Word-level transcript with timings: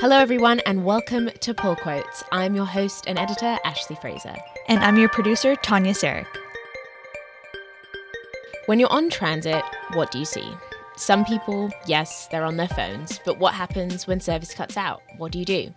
Hello, 0.00 0.16
everyone, 0.16 0.60
and 0.60 0.84
welcome 0.84 1.30
to 1.40 1.54
Pull 1.54 1.76
Quotes. 1.76 2.24
I'm 2.32 2.54
your 2.54 2.64
host 2.64 3.04
and 3.06 3.18
editor, 3.18 3.58
Ashley 3.64 3.94
Fraser. 3.96 4.34
And 4.68 4.80
I'm 4.82 4.98
your 4.98 5.08
producer, 5.08 5.54
Tanja 5.56 5.94
Saric. 5.94 6.26
When 8.66 8.80
you're 8.80 8.92
on 8.92 9.10
transit, 9.10 9.62
what 9.92 10.10
do 10.10 10.18
you 10.18 10.24
see? 10.24 10.48
Some 10.96 11.24
people, 11.24 11.70
yes, 11.86 12.26
they're 12.28 12.44
on 12.44 12.56
their 12.56 12.68
phones, 12.68 13.20
but 13.24 13.38
what 13.38 13.54
happens 13.54 14.06
when 14.06 14.20
service 14.20 14.54
cuts 14.54 14.76
out? 14.76 15.02
What 15.18 15.32
do 15.32 15.38
you 15.38 15.44
do? 15.44 15.72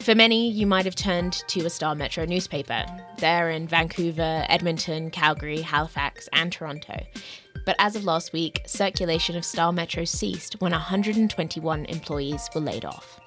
For 0.00 0.14
many, 0.14 0.50
you 0.50 0.66
might 0.66 0.84
have 0.84 0.94
turned 0.94 1.32
to 1.48 1.66
a 1.66 1.70
Star 1.70 1.94
Metro 1.94 2.24
newspaper. 2.24 2.84
They're 3.18 3.50
in 3.50 3.66
Vancouver, 3.66 4.44
Edmonton, 4.48 5.10
Calgary, 5.10 5.60
Halifax, 5.60 6.28
and 6.32 6.52
Toronto. 6.52 7.04
But 7.66 7.76
as 7.78 7.96
of 7.96 8.04
last 8.04 8.32
week, 8.32 8.62
circulation 8.66 9.36
of 9.36 9.44
Star 9.44 9.72
Metro 9.72 10.04
ceased 10.04 10.60
when 10.60 10.72
121 10.72 11.86
employees 11.86 12.48
were 12.54 12.60
laid 12.60 12.84
off. 12.84 13.20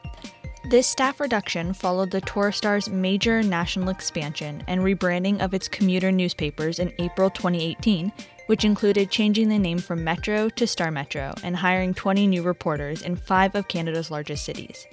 This 0.69 0.85
staff 0.85 1.21
reduction 1.21 1.71
followed 1.71 2.11
the 2.11 2.19
Torstar's 2.19 2.89
major 2.89 3.41
national 3.41 3.87
expansion 3.87 4.61
and 4.67 4.81
rebranding 4.81 5.39
of 5.39 5.53
its 5.53 5.69
commuter 5.69 6.11
newspapers 6.11 6.79
in 6.79 6.91
April 6.99 7.29
2018, 7.29 8.11
which 8.47 8.65
included 8.65 9.09
changing 9.09 9.47
the 9.47 9.57
name 9.57 9.77
from 9.77 10.03
Metro 10.03 10.49
to 10.49 10.67
Star 10.67 10.91
Metro 10.91 11.33
and 11.41 11.55
hiring 11.55 11.93
20 11.93 12.27
new 12.27 12.43
reporters 12.43 13.01
in 13.01 13.15
five 13.15 13.55
of 13.55 13.69
Canada's 13.69 14.11
largest 14.11 14.43
cities. 14.43 14.85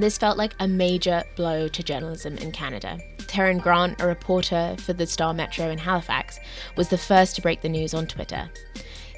This 0.00 0.18
felt 0.18 0.36
like 0.36 0.54
a 0.58 0.66
major 0.66 1.22
blow 1.36 1.68
to 1.68 1.82
journalism 1.84 2.38
in 2.38 2.50
Canada. 2.50 2.98
Taryn 3.18 3.62
Grant, 3.62 4.00
a 4.00 4.06
reporter 4.08 4.74
for 4.80 4.94
the 4.94 5.06
Star 5.06 5.32
Metro 5.32 5.70
in 5.70 5.78
Halifax, 5.78 6.40
was 6.74 6.88
the 6.88 6.98
first 6.98 7.36
to 7.36 7.42
break 7.42 7.60
the 7.60 7.68
news 7.68 7.94
on 7.94 8.08
Twitter. 8.08 8.50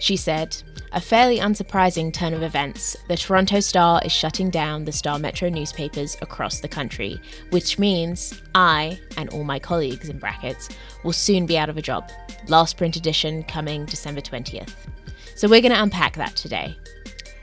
She 0.01 0.17
said, 0.17 0.57
A 0.93 1.01
fairly 1.01 1.39
unsurprising 1.39 2.13
turn 2.13 2.33
of 2.33 2.43
events. 2.43 2.97
The 3.09 3.19
Toronto 3.19 3.61
Star 3.61 4.01
is 4.03 4.11
shutting 4.11 4.49
down 4.49 4.85
the 4.85 4.93
Star 4.93 5.19
Metro 5.19 5.51
newspapers 5.51 6.17
across 6.23 6.61
the 6.61 6.69
country, 6.69 7.21
which 7.51 7.79
means 7.79 8.43
I, 8.55 8.99
and 9.19 9.29
all 9.29 9.45
my 9.45 9.59
colleagues 9.59 10.09
in 10.09 10.19
brackets, 10.19 10.71
will 11.05 11.13
soon 11.13 11.45
be 11.45 11.59
out 11.59 11.69
of 11.69 11.77
a 11.77 11.83
job. 11.83 12.11
Last 12.49 12.79
print 12.79 12.97
edition 12.97 13.43
coming 13.45 13.85
December 13.85 14.23
20th. 14.23 14.75
So 15.37 15.49
we're 15.49 15.61
going 15.61 15.73
to 15.73 15.83
unpack 15.83 16.17
that 16.17 16.35
today. 16.35 16.75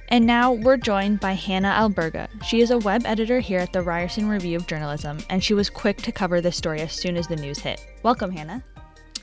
And 0.10 0.26
now 0.26 0.54
we're 0.54 0.78
joined 0.78 1.20
by 1.20 1.34
Hannah 1.34 1.76
Alberga. 1.78 2.28
She 2.44 2.62
is 2.62 2.72
a 2.72 2.80
web 2.80 3.06
editor 3.06 3.40
here 3.40 3.60
at 3.60 3.72
the 3.72 3.84
Ryerson 3.84 4.28
Review 4.28 4.58
of 4.58 4.66
Journalism, 4.66 5.20
and 5.30 5.44
she 5.44 5.54
was 5.54 5.70
quick 5.70 5.98
to 6.04 6.12
cover 6.12 6.42
this 6.42 6.58
story 6.58 6.82
as 6.82 6.94
soon 6.94 7.18
as 7.18 7.28
the 7.28 7.36
news 7.36 7.60
hit. 7.60 7.86
Welcome, 8.02 8.32
Hannah. 8.32 8.64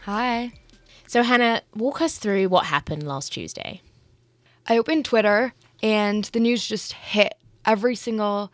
Hi. 0.03 0.53
So, 1.07 1.23
Hannah, 1.23 1.63
walk 1.75 2.01
us 2.01 2.19
through 2.19 2.49
what 2.49 2.67
happened 2.67 3.07
last 3.07 3.33
Tuesday. 3.33 3.83
I 4.67 4.79
opened 4.79 5.05
Twitter 5.05 5.53
and 5.83 6.25
the 6.25 6.41
news 6.41 6.67
just 6.67 6.93
hit. 6.93 7.35
Every 7.67 7.95
single 7.95 8.53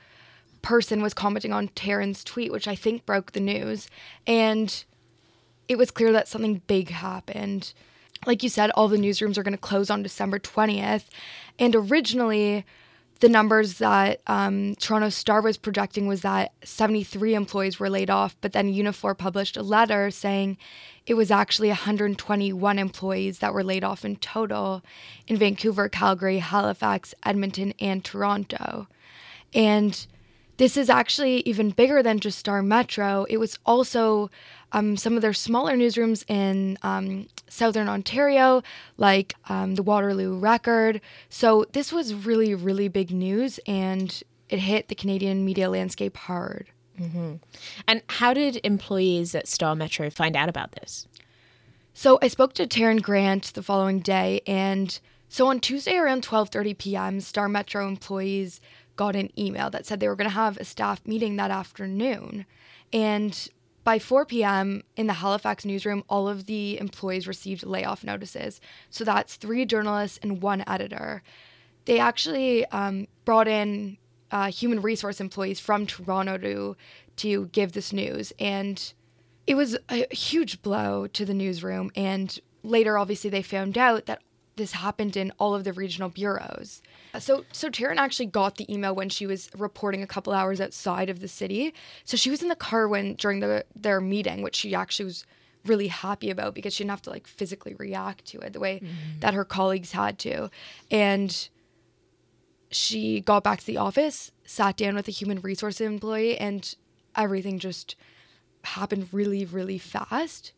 person 0.63 1.03
was 1.03 1.15
commenting 1.15 1.53
on 1.53 1.69
Taryn's 1.69 2.23
tweet, 2.23 2.53
which 2.53 2.69
I 2.69 2.75
think 2.75 3.07
broke 3.07 3.33
the 3.33 3.41
news. 3.41 3.89
And 4.27 4.85
it 5.69 5.79
was 5.79 5.91
clear 5.91 6.13
that 6.13 6.29
something 6.29 6.63
big 6.67 6.91
happened 6.91 7.73
like 8.27 8.43
you 8.43 8.49
said, 8.49 8.71
all 8.73 8.89
the 8.89 8.97
newsrooms 8.97 9.39
are 9.39 9.43
going 9.43 9.53
to 9.53 9.59
close 9.59 9.91
on 9.91 10.03
December 10.03 10.39
20th. 10.39 11.05
And 11.59 11.75
originally, 11.75 12.65
the 13.21 13.29
numbers 13.29 13.75
that 13.75 14.21
um, 14.27 14.75
Toronto 14.77 15.11
Star 15.11 15.43
was 15.43 15.59
projecting 15.59 16.07
was 16.07 16.23
that 16.23 16.53
73 16.65 17.35
employees 17.35 17.79
were 17.79 17.91
laid 17.91 18.09
off, 18.09 18.35
but 18.41 18.53
then 18.53 18.73
Unifor 18.73 19.17
published 19.17 19.57
a 19.59 19.63
letter 19.63 20.11
saying 20.11 20.57
it 21.07 21.15
was 21.15 21.31
actually 21.31 21.69
121 21.69 22.79
employees 22.79 23.39
that 23.41 23.53
were 23.53 23.65
laid 23.65 23.85
off 23.85 24.05
in 24.05 24.17
total 24.17 24.83
in 25.27 25.37
Vancouver, 25.37 25.89
Calgary, 25.89 26.39
Halifax, 26.39 27.15
Edmonton, 27.25 27.75
and 27.79 28.05
Toronto. 28.05 28.89
And 29.53 30.07
this 30.61 30.77
is 30.77 30.91
actually 30.91 31.37
even 31.47 31.71
bigger 31.71 32.03
than 32.03 32.21
just 32.21 32.39
Star 32.39 32.63
Metro. 32.63 33.25
It 33.31 33.39
was 33.39 33.59
also 33.65 34.31
um, 34.73 34.95
some 34.95 35.17
of 35.17 35.23
their 35.23 35.33
smaller 35.33 35.75
newsrooms 35.75 36.23
in 36.29 36.77
um, 36.83 37.29
Southern 37.49 37.89
Ontario, 37.89 38.63
like 38.99 39.35
um, 39.49 39.77
the 39.77 39.83
Waterloo 39.83 40.39
Record. 40.39 41.01
So 41.31 41.65
this 41.73 41.95
was 41.95 42.13
really, 42.13 42.55
really 42.55 42.89
big 42.89 43.11
news 43.11 43.59
and 43.67 44.23
it 44.51 44.59
hit 44.59 44.89
the 44.89 44.95
Canadian 44.95 45.47
media 45.47 45.71
landscape 45.71 46.19
hard. 46.19 46.67
Mm-hmm. 47.01 47.37
And 47.89 48.03
how 48.11 48.35
did 48.35 48.61
employees 48.63 49.35
at 49.35 49.49
Star 49.49 49.75
Metro 49.75 50.11
find 50.11 50.37
out 50.37 50.51
about 50.51 50.73
this? 50.73 51.09
So 51.95 52.19
I 52.21 52.29
spoke 52.29 52.53
to 52.55 52.67
Taryn 52.67 53.01
Grant 53.01 53.55
the 53.55 53.63
following 53.63 54.01
day, 54.01 54.43
and 54.47 55.01
so 55.31 55.47
on 55.47 55.61
Tuesday 55.61 55.97
around 55.97 56.23
12:30 56.23 56.77
p.m., 56.77 57.21
Star 57.21 57.49
Metro 57.49 57.89
employees 57.89 58.61
got 59.01 59.17
an 59.17 59.31
email 59.39 59.71
that 59.71 59.87
said 59.87 59.99
they 59.99 60.09
were 60.09 60.15
going 60.15 60.29
to 60.29 60.35
have 60.35 60.59
a 60.59 60.65
staff 60.65 61.01
meeting 61.07 61.37
that 61.37 61.51
afternoon. 61.51 62.45
And 62.93 63.49
by 63.83 63.99
4 63.99 64.27
p.m. 64.27 64.83
in 64.95 65.07
the 65.07 65.15
Halifax 65.15 65.65
newsroom, 65.65 66.05
all 66.07 66.29
of 66.29 66.45
the 66.45 66.79
employees 66.79 67.27
received 67.27 67.65
layoff 67.65 68.05
notices. 68.05 68.61
So 68.91 69.03
that's 69.03 69.37
three 69.37 69.65
journalists 69.65 70.19
and 70.23 70.43
one 70.43 70.63
editor. 70.67 71.23
They 71.87 71.99
actually 71.99 72.67
um, 72.67 73.09
brought 73.25 73.49
in 73.49 73.97
uh, 74.31 74.51
human 74.51 74.83
resource 74.83 75.19
employees 75.19 75.61
from 75.61 75.87
Toronto 75.87 76.37
to 76.37 76.77
to 77.17 77.47
give 77.47 77.73
this 77.73 77.93
news, 77.93 78.33
and 78.39 78.93
it 79.47 79.55
was 79.55 79.77
a 79.91 80.15
huge 80.15 80.63
blow 80.63 81.07
to 81.07 81.25
the 81.25 81.35
newsroom. 81.35 81.91
And 81.95 82.39
later, 82.63 82.97
obviously, 82.97 83.29
they 83.29 83.43
found 83.43 83.77
out 83.77 84.07
that 84.07 84.23
this 84.57 84.73
happened 84.73 85.17
in 85.17 85.33
all 85.39 85.55
of 85.55 85.65
the 85.65 85.73
regional 85.73 86.09
bureaus. 86.09 86.83
So 87.19 87.45
so 87.53 87.71
Taryn 87.71 87.97
actually 87.97 88.27
got 88.27 88.57
the 88.57 88.73
email 88.73 88.95
when 88.95 89.09
she 89.09 89.27
was 89.27 89.51
reporting 89.57 90.03
a 90.03 90.07
couple 90.07 90.33
hours 90.33 90.61
outside 90.61 91.09
of 91.09 91.21
the 91.21 91.29
city. 91.29 91.75
So 92.05 92.17
she 92.17 92.31
was 92.31 92.43
in 92.43 92.49
the 92.49 92.57
car 92.57 92.89
when 92.89 93.15
during 93.15 93.41
the 93.41 93.65
their 93.75 94.01
meeting, 94.01 94.43
which 94.43 94.57
she 94.57 94.75
actually 94.75 95.07
was 95.07 95.25
really 95.65 95.89
happy 95.89 96.31
about 96.31 96.55
because 96.55 96.75
she 96.75 96.85
didn't 96.85 96.91
have 96.91 97.03
to 97.03 97.11
like 97.11 97.27
physically 97.27 97.75
react 97.75 98.25
to 98.27 98.39
it 98.39 98.53
the 98.53 98.61
way 98.61 98.77
mm-hmm. 98.77 99.21
that 99.21 99.35
her 99.35 99.45
colleagues 99.45 99.93
had 99.93 100.19
to. 100.19 100.51
And 100.91 101.49
she 102.71 103.21
got 103.21 103.45
back 103.45 103.61
to 103.61 103.67
the 103.67 103.77
office, 103.77 104.31
sat 104.45 104.77
down 104.77 104.95
with 104.95 105.09
a 105.09 105.11
human 105.11 105.41
resource 105.41 105.81
employee, 105.81 106.39
and 106.39 106.75
everything 107.17 107.59
just 107.59 107.97
happened 108.63 109.09
really, 109.13 109.45
really 109.45 109.79
fast. 109.79 110.53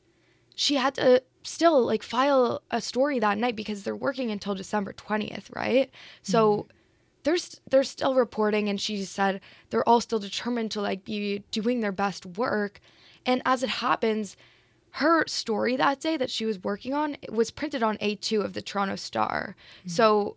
She 0.54 0.76
had 0.76 0.94
to 0.94 1.22
still 1.42 1.84
like 1.84 2.02
file 2.02 2.62
a 2.70 2.80
story 2.80 3.18
that 3.18 3.38
night 3.38 3.56
because 3.56 3.82
they're 3.82 3.96
working 3.96 4.30
until 4.30 4.54
December 4.54 4.92
20th, 4.92 5.54
right? 5.54 5.90
So 6.22 6.56
mm-hmm. 6.56 6.70
there's 7.24 7.60
they're 7.68 7.84
still 7.84 8.14
reporting 8.14 8.68
and 8.68 8.80
she 8.80 9.04
said 9.04 9.40
they're 9.70 9.88
all 9.88 10.00
still 10.00 10.18
determined 10.18 10.70
to 10.72 10.80
like 10.80 11.04
be 11.04 11.44
doing 11.50 11.80
their 11.80 11.92
best 11.92 12.26
work. 12.26 12.80
And 13.26 13.42
as 13.44 13.62
it 13.62 13.68
happens, 13.68 14.36
her 14.96 15.26
story 15.26 15.76
that 15.76 16.00
day 16.00 16.16
that 16.16 16.30
she 16.30 16.44
was 16.44 16.62
working 16.62 16.92
on 16.92 17.16
was 17.30 17.50
printed 17.50 17.82
on 17.82 17.96
A2 17.98 18.44
of 18.44 18.52
the 18.52 18.62
Toronto 18.62 18.96
Star. 18.96 19.56
Mm-hmm. 19.80 19.88
So 19.88 20.36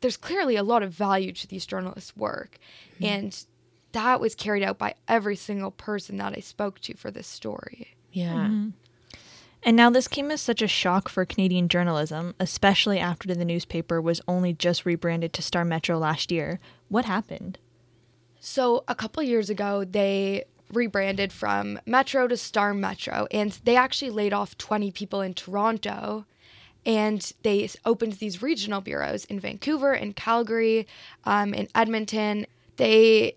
there's 0.00 0.16
clearly 0.16 0.56
a 0.56 0.62
lot 0.62 0.82
of 0.82 0.92
value 0.92 1.32
to 1.32 1.46
these 1.46 1.66
journalists' 1.66 2.16
work. 2.16 2.58
Mm-hmm. 2.94 3.04
And 3.04 3.44
that 3.92 4.20
was 4.20 4.34
carried 4.34 4.62
out 4.62 4.78
by 4.78 4.94
every 5.06 5.36
single 5.36 5.70
person 5.70 6.16
that 6.18 6.34
I 6.36 6.40
spoke 6.40 6.80
to 6.80 6.94
for 6.94 7.10
this 7.10 7.26
story. 7.26 7.96
Yeah. 8.12 8.48
And 9.62 9.76
now 9.76 9.90
this 9.90 10.08
came 10.08 10.30
as 10.30 10.40
such 10.40 10.62
a 10.62 10.68
shock 10.68 11.08
for 11.08 11.24
Canadian 11.24 11.68
journalism, 11.68 12.34
especially 12.38 12.98
after 12.98 13.34
the 13.34 13.44
newspaper 13.44 14.00
was 14.00 14.20
only 14.28 14.52
just 14.52 14.86
rebranded 14.86 15.32
to 15.34 15.42
Star 15.42 15.64
Metro 15.64 15.98
last 15.98 16.30
year. 16.30 16.60
What 16.88 17.04
happened? 17.04 17.58
So, 18.40 18.84
a 18.86 18.94
couple 18.94 19.22
years 19.22 19.50
ago, 19.50 19.84
they 19.84 20.44
rebranded 20.72 21.32
from 21.32 21.80
Metro 21.86 22.28
to 22.28 22.36
Star 22.36 22.72
Metro, 22.72 23.26
and 23.30 23.58
they 23.64 23.76
actually 23.76 24.10
laid 24.10 24.32
off 24.32 24.56
20 24.58 24.90
people 24.92 25.20
in 25.20 25.34
Toronto. 25.34 26.24
And 26.86 27.32
they 27.42 27.68
opened 27.84 28.14
these 28.14 28.40
regional 28.40 28.80
bureaus 28.80 29.24
in 29.24 29.40
Vancouver, 29.40 29.92
in 29.92 30.12
Calgary, 30.14 30.86
um, 31.24 31.52
in 31.52 31.68
Edmonton. 31.74 32.46
They 32.76 33.36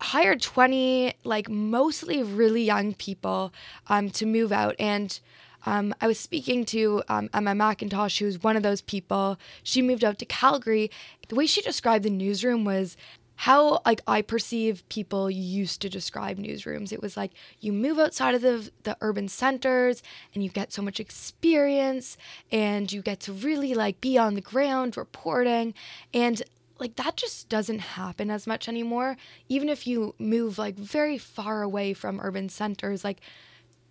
hired 0.00 0.40
20, 0.40 1.14
like 1.24 1.48
mostly 1.48 2.22
really 2.22 2.62
young 2.62 2.94
people 2.94 3.52
um, 3.88 4.10
to 4.10 4.24
move 4.24 4.52
out. 4.52 4.76
And 4.78 5.18
um, 5.66 5.94
I 6.00 6.06
was 6.06 6.18
speaking 6.18 6.64
to 6.66 7.02
um, 7.08 7.28
Emma 7.34 7.52
McIntosh, 7.52 8.18
who's 8.18 8.42
one 8.42 8.56
of 8.56 8.62
those 8.62 8.80
people. 8.80 9.38
She 9.62 9.82
moved 9.82 10.04
out 10.04 10.18
to 10.20 10.24
Calgary. 10.24 10.90
The 11.28 11.34
way 11.34 11.46
she 11.46 11.60
described 11.60 12.04
the 12.04 12.10
newsroom 12.10 12.64
was 12.64 12.96
how 13.40 13.82
like 13.84 14.00
I 14.06 14.22
perceive 14.22 14.88
people 14.88 15.30
used 15.30 15.82
to 15.82 15.90
describe 15.90 16.38
newsrooms. 16.38 16.92
It 16.92 17.02
was 17.02 17.16
like 17.16 17.32
you 17.60 17.72
move 17.72 17.98
outside 17.98 18.34
of 18.34 18.42
the 18.42 18.70
the 18.84 18.96
urban 19.02 19.28
centers 19.28 20.02
and 20.34 20.42
you 20.42 20.48
get 20.48 20.72
so 20.72 20.80
much 20.80 20.98
experience 21.00 22.16
and 22.50 22.90
you 22.90 23.02
get 23.02 23.20
to 23.20 23.32
really 23.32 23.74
like 23.74 24.00
be 24.00 24.16
on 24.16 24.34
the 24.34 24.40
ground 24.40 24.96
reporting 24.96 25.74
and 26.14 26.42
like 26.78 26.96
that 26.96 27.16
just 27.16 27.48
doesn't 27.48 27.80
happen 27.80 28.30
as 28.30 28.46
much 28.46 28.68
anymore. 28.68 29.16
Even 29.48 29.68
if 29.68 29.86
you 29.86 30.14
move 30.18 30.58
like 30.58 30.76
very 30.76 31.18
far 31.18 31.62
away 31.62 31.92
from 31.92 32.20
urban 32.20 32.48
centers, 32.48 33.04
like 33.04 33.20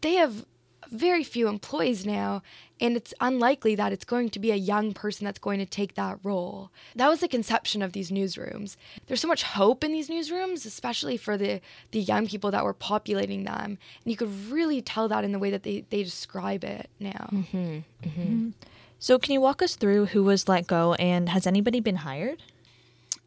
they 0.01 0.13
have 0.13 0.45
very 0.91 1.23
few 1.23 1.47
employees 1.47 2.05
now, 2.05 2.41
and 2.79 2.97
it's 2.97 3.13
unlikely 3.21 3.75
that 3.75 3.93
it's 3.93 4.05
going 4.05 4.29
to 4.29 4.39
be 4.39 4.51
a 4.51 4.55
young 4.55 4.93
person 4.93 5.25
that's 5.25 5.39
going 5.39 5.59
to 5.59 5.65
take 5.65 5.95
that 5.95 6.19
role. 6.23 6.71
That 6.95 7.07
was 7.07 7.21
the 7.21 7.27
conception 7.27 7.81
of 7.81 7.93
these 7.93 8.11
newsrooms. 8.11 8.75
There's 9.07 9.21
so 9.21 9.27
much 9.27 9.43
hope 9.43 9.83
in 9.83 9.91
these 9.91 10.09
newsrooms, 10.09 10.65
especially 10.65 11.17
for 11.17 11.37
the, 11.37 11.61
the 11.91 12.01
young 12.01 12.27
people 12.27 12.51
that 12.51 12.63
were 12.63 12.73
populating 12.73 13.43
them. 13.43 13.77
And 14.03 14.11
you 14.11 14.17
could 14.17 14.51
really 14.51 14.81
tell 14.81 15.07
that 15.07 15.23
in 15.23 15.31
the 15.31 15.39
way 15.39 15.51
that 15.51 15.63
they, 15.63 15.85
they 15.89 16.03
describe 16.03 16.63
it 16.63 16.89
now. 16.99 17.29
Mm-hmm. 17.31 17.57
Mm-hmm. 17.57 18.09
Mm-hmm. 18.09 18.49
So, 18.99 19.19
can 19.19 19.33
you 19.33 19.41
walk 19.41 19.61
us 19.61 19.75
through 19.75 20.07
who 20.07 20.23
was 20.23 20.47
let 20.47 20.67
go 20.67 20.93
and 20.95 21.29
has 21.29 21.45
anybody 21.45 21.79
been 21.79 21.97
hired? 21.97 22.41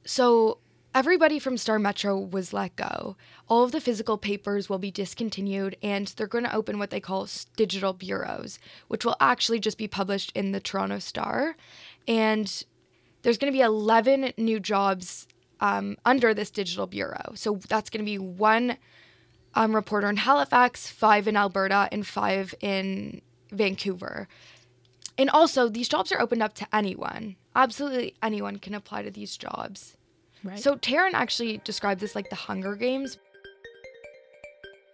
So, 0.05 0.59
Everybody 0.95 1.39
from 1.39 1.59
Star 1.59 1.79
Metro 1.79 2.19
was 2.19 2.53
let 2.53 2.75
go. 2.75 3.17
All 3.47 3.63
of 3.63 3.73
the 3.73 3.81
physical 3.81 4.17
papers 4.17 4.69
will 4.69 4.79
be 4.79 4.91
discontinued, 4.91 5.77
and 5.83 6.09
they're 6.09 6.27
going 6.27 6.45
to 6.45 6.55
open 6.55 6.79
what 6.79 6.91
they 6.91 6.99
call 7.01 7.29
digital 7.57 7.93
bureaus, 7.93 8.59
which 8.89 9.05
will 9.05 9.17
actually 9.21 9.61
just 9.61 9.77
be 9.77 9.87
published 9.87 10.33
in 10.35 10.53
the 10.53 10.61
Toronto 10.61 10.99
Star. 10.99 11.57
And 12.09 12.65
there's 13.23 13.37
going 13.37 13.53
to 13.53 13.57
be 13.57 13.63
11 13.63 14.33
new 14.39 14.59
jobs 14.59 15.29
um, 15.61 15.99
under 16.07 16.33
this 16.33 16.51
digital 16.51 16.87
bureau. 16.87 17.33
So 17.35 17.61
that's 17.69 17.91
going 17.91 18.05
to 18.05 18.11
be 18.11 18.19
one 18.19 18.79
um, 19.55 19.75
reporter 19.75 20.09
in 20.09 20.17
Halifax, 20.17 20.89
five 20.89 21.29
in 21.29 21.37
Alberta, 21.37 21.89
and 21.93 22.07
five 22.07 22.55
in 22.61 23.21
Vancouver. 23.53 24.27
And 25.19 25.29
also, 25.29 25.69
these 25.69 25.89
jobs 25.89 26.13
are 26.13 26.21
opened 26.21 26.43
up 26.43 26.55
to 26.55 26.67
anyone. 26.75 27.37
Absolutely 27.55 28.15
anyone 28.23 28.59
can 28.59 28.73
apply 28.73 29.03
to 29.03 29.11
these 29.11 29.37
jobs. 29.37 29.98
Right. 30.45 30.59
So 30.59 30.77
Taryn 30.77 31.15
actually 31.15 31.61
described 31.65 32.01
this 32.01 32.15
like 32.15 32.31
the 32.31 32.37
Hunger 32.37 32.77
Games. 32.77 33.19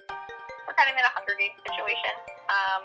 We're 0.08 0.74
kind 0.74 0.88
of 0.90 0.96
in 0.96 1.04
a 1.04 1.12
Hunger 1.14 1.34
Games 1.38 1.52
situation, 1.66 2.14
um, 2.48 2.82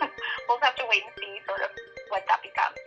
and 0.00 0.10
we'll 0.48 0.58
have 0.62 0.74
to 0.76 0.84
wait 0.88 1.02
and 1.04 1.12
see 1.18 1.38
sort 1.46 1.60
of 1.60 1.68
what 2.08 2.24
that 2.28 2.40
becomes. 2.42 2.78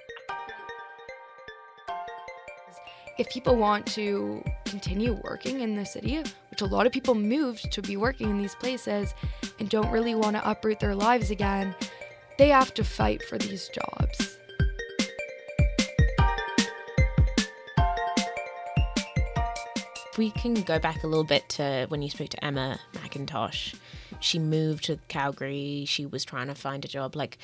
If 3.19 3.29
people 3.29 3.55
want 3.57 3.85
to 3.87 4.43
continue 4.65 5.19
working 5.23 5.59
in 5.59 5.75
the 5.75 5.85
city, 5.85 6.23
which 6.49 6.61
a 6.61 6.65
lot 6.65 6.85
of 6.85 6.91
people 6.91 7.15
moved 7.15 7.71
to 7.71 7.81
be 7.81 7.97
working 7.97 8.29
in 8.29 8.37
these 8.37 8.55
places 8.55 9.13
and 9.59 9.69
don't 9.69 9.91
really 9.91 10.15
want 10.15 10.37
to 10.37 10.49
uproot 10.49 10.79
their 10.79 10.95
lives 10.95 11.29
again, 11.29 11.75
they 12.37 12.47
have 12.47 12.73
to 12.75 12.83
fight 12.83 13.21
for 13.21 13.37
these 13.37 13.69
jobs. 13.69 14.38
We 20.19 20.31
can 20.31 20.53
go 20.53 20.77
back 20.77 21.05
a 21.05 21.07
little 21.07 21.23
bit 21.23 21.47
to 21.47 21.85
when 21.87 22.01
you 22.01 22.09
spoke 22.09 22.27
to 22.27 22.43
Emma 22.43 22.77
McIntosh, 22.91 23.73
she 24.19 24.37
moved 24.37 24.83
to 24.83 24.99
Calgary. 25.07 25.85
She 25.87 26.05
was 26.05 26.25
trying 26.25 26.47
to 26.47 26.55
find 26.55 26.83
a 26.83 26.89
job. 26.89 27.15
Like, 27.15 27.37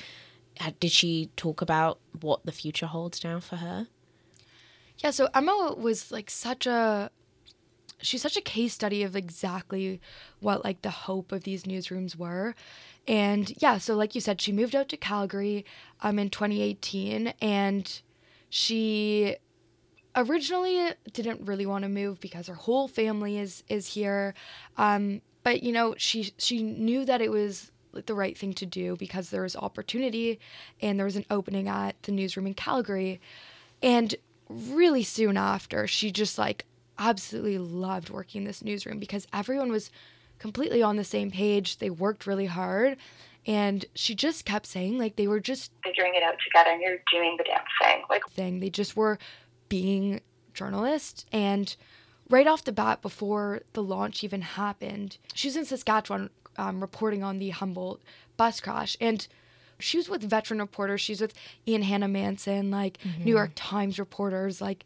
did 0.78 0.92
she 0.92 1.30
talk 1.36 1.62
about 1.62 1.98
what 2.20 2.44
the 2.44 2.52
future 2.52 2.84
holds 2.84 3.24
now 3.24 3.40
for 3.40 3.56
her? 3.56 3.86
Yeah, 4.98 5.10
so 5.10 5.30
Emma 5.34 5.74
was 5.74 6.12
like 6.12 6.28
such 6.28 6.66
a 6.66 7.10
she's 8.02 8.20
such 8.20 8.36
a 8.36 8.42
case 8.42 8.74
study 8.74 9.02
of 9.02 9.16
exactly 9.16 9.98
what 10.40 10.62
like 10.62 10.82
the 10.82 10.90
hope 10.90 11.32
of 11.32 11.44
these 11.44 11.62
newsrooms 11.62 12.14
were. 12.14 12.54
And 13.08 13.54
yeah, 13.56 13.78
so 13.78 13.96
like 13.96 14.14
you 14.14 14.20
said, 14.20 14.38
she 14.38 14.52
moved 14.52 14.76
out 14.76 14.90
to 14.90 14.98
Calgary 14.98 15.64
um 16.02 16.18
in 16.18 16.28
2018 16.28 17.32
and 17.40 18.02
she 18.50 19.36
originally 20.16 20.92
didn't 21.12 21.46
really 21.46 21.66
want 21.66 21.82
to 21.82 21.88
move 21.88 22.20
because 22.20 22.46
her 22.46 22.54
whole 22.54 22.88
family 22.88 23.38
is 23.38 23.62
is 23.68 23.86
here. 23.88 24.34
Um, 24.76 25.20
but 25.42 25.62
you 25.62 25.72
know, 25.72 25.94
she 25.98 26.32
she 26.38 26.62
knew 26.62 27.04
that 27.04 27.20
it 27.20 27.30
was 27.30 27.70
the 28.06 28.14
right 28.14 28.36
thing 28.36 28.52
to 28.52 28.66
do 28.66 28.96
because 28.96 29.30
there 29.30 29.42
was 29.42 29.56
opportunity 29.56 30.38
and 30.82 30.98
there 30.98 31.06
was 31.06 31.16
an 31.16 31.24
opening 31.30 31.68
at 31.68 32.02
the 32.02 32.12
newsroom 32.12 32.46
in 32.46 32.54
Calgary. 32.54 33.20
And 33.82 34.14
really 34.48 35.02
soon 35.02 35.36
after, 35.36 35.86
she 35.86 36.10
just 36.10 36.38
like 36.38 36.66
absolutely 36.98 37.58
loved 37.58 38.10
working 38.10 38.42
in 38.42 38.46
this 38.46 38.62
newsroom 38.62 38.98
because 38.98 39.26
everyone 39.32 39.70
was 39.70 39.90
completely 40.38 40.82
on 40.82 40.96
the 40.96 41.04
same 41.04 41.30
page. 41.30 41.78
They 41.78 41.90
worked 41.90 42.26
really 42.26 42.46
hard. 42.46 42.96
And 43.46 43.84
she 43.94 44.16
just 44.16 44.44
kept 44.44 44.66
saying, 44.66 44.98
like, 44.98 45.14
they 45.14 45.28
were 45.28 45.38
just 45.38 45.70
figuring 45.84 46.14
it 46.16 46.22
out 46.24 46.34
together 46.44 46.70
and 46.70 46.82
you're 46.82 46.98
doing 47.12 47.36
the 47.38 47.44
damn 47.44 47.62
thing. 47.80 48.02
Like, 48.10 48.26
thing. 48.30 48.58
They 48.58 48.70
just 48.70 48.96
were 48.96 49.20
being 49.68 50.20
journalist. 50.54 51.26
And 51.32 51.74
right 52.28 52.46
off 52.46 52.64
the 52.64 52.72
bat 52.72 53.02
before 53.02 53.60
the 53.72 53.82
launch 53.82 54.24
even 54.24 54.42
happened 54.42 55.16
she 55.32 55.46
was 55.46 55.56
in 55.56 55.64
saskatchewan 55.64 56.28
um, 56.58 56.80
reporting 56.80 57.22
on 57.22 57.38
the 57.38 57.50
humboldt 57.50 58.02
bus 58.36 58.60
crash. 58.60 58.96
And 59.00 59.26
she 59.78 59.98
was 59.98 60.08
with 60.08 60.22
veteran 60.22 60.58
reporters. 60.58 61.00
She's 61.00 61.20
with 61.20 61.34
Ian 61.68 61.82
Hanomansing 61.82 62.72
like 62.72 62.98
mm-hmm. 62.98 63.24
new 63.24 63.34
york 63.34 63.52
times 63.54 63.98
reporters. 63.98 64.60
Like 64.60 64.84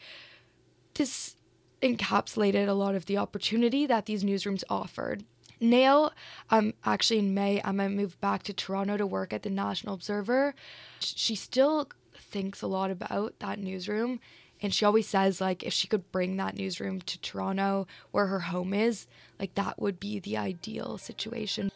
this 0.94 1.36
encapsulated 1.80 2.68
a 2.68 2.72
lot 2.72 2.94
of 2.94 3.06
the 3.06 3.16
opportunity 3.16 3.86
that 3.86 4.06
these 4.06 4.24
newsrooms 4.24 4.64
offered. 4.68 5.24
Now, 5.60 6.12
um, 6.48 6.74
actually 6.84 7.18
in 7.18 7.34
May, 7.34 7.60
Emma 7.60 7.88
moved 7.88 8.20
back 8.20 8.42
to 8.44 8.52
Toronto 8.52 8.96
to 8.96 9.06
work 9.06 9.32
at 9.32 9.42
the 9.42 9.50
National 9.50 9.94
Observer. 9.94 10.54
She 11.00 11.34
still 11.34 11.88
thinks 12.14 12.62
a 12.62 12.66
lot 12.66 12.90
about 12.90 13.38
that 13.40 13.58
newsroom 13.58 14.20
and 14.62 14.74
she 14.74 14.84
always 14.84 15.08
says 15.08 15.40
like 15.40 15.62
if 15.62 15.72
she 15.72 15.88
could 15.88 16.10
bring 16.12 16.36
that 16.36 16.56
newsroom 16.56 17.00
to 17.02 17.20
Toronto 17.20 17.86
where 18.10 18.26
her 18.26 18.40
home 18.40 18.74
is, 18.74 19.06
like 19.38 19.54
that 19.54 19.80
would 19.80 19.98
be 19.98 20.18
the 20.18 20.36
ideal 20.36 20.98
situation. 20.98 21.70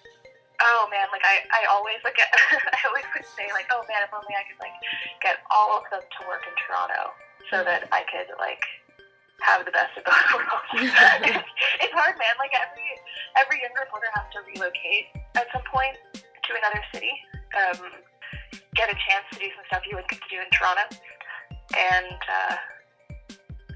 Oh 0.63 0.89
man, 0.91 1.07
like 1.13 1.25
I, 1.25 1.45
I 1.53 1.69
always 1.69 2.01
like 2.05 2.17
I 2.23 2.81
always 2.89 3.05
would 3.15 3.27
say 3.37 3.51
like, 3.53 3.67
oh 3.73 3.85
man, 3.89 4.01
if 4.05 4.13
only 4.15 4.33
I 4.33 4.45
could 4.49 4.61
like 4.61 4.77
get 5.23 5.39
all 5.51 5.77
of 5.77 5.85
them 5.91 6.01
to 6.01 6.21
work 6.29 6.43
in 6.47 6.55
Toronto 6.65 7.13
so 7.51 7.65
that 7.65 7.89
I 7.93 8.03
could 8.09 8.33
like 8.41 8.63
have 9.45 9.65
the 9.65 9.75
best 9.75 9.93
of 9.99 10.05
both 10.09 10.25
worlds. 10.33 10.69
it's, 11.85 11.95
hard, 11.95 12.17
man. 12.17 12.35
Like 12.39 12.57
every 12.57 12.89
every 13.37 13.59
young 13.61 13.77
reporter 13.77 14.09
has 14.17 14.25
to 14.33 14.41
relocate 14.47 15.13
at 15.37 15.47
some 15.53 15.65
point 15.69 16.01
to 16.17 16.51
another 16.57 16.81
city, 16.93 17.13
um, 17.57 17.93
get 18.73 18.89
a 18.89 18.97
chance 19.09 19.29
to 19.33 19.39
do 19.39 19.49
some 19.53 19.65
stuff 19.69 19.83
you 19.85 19.97
wouldn't 19.97 20.11
get 20.11 20.21
to 20.23 20.31
do 20.33 20.41
in 20.41 20.49
Toronto, 20.49 20.85
and 21.77 22.21
uh, 22.25 22.57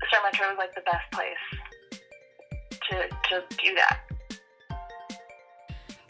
Star 0.07 0.21
Metro 0.25 0.49
was 0.49 0.59
like 0.59 0.75
the 0.75 0.83
best 0.83 1.11
place 1.13 2.01
to 2.91 3.09
to 3.29 3.57
do 3.57 3.75
that. 3.75 4.01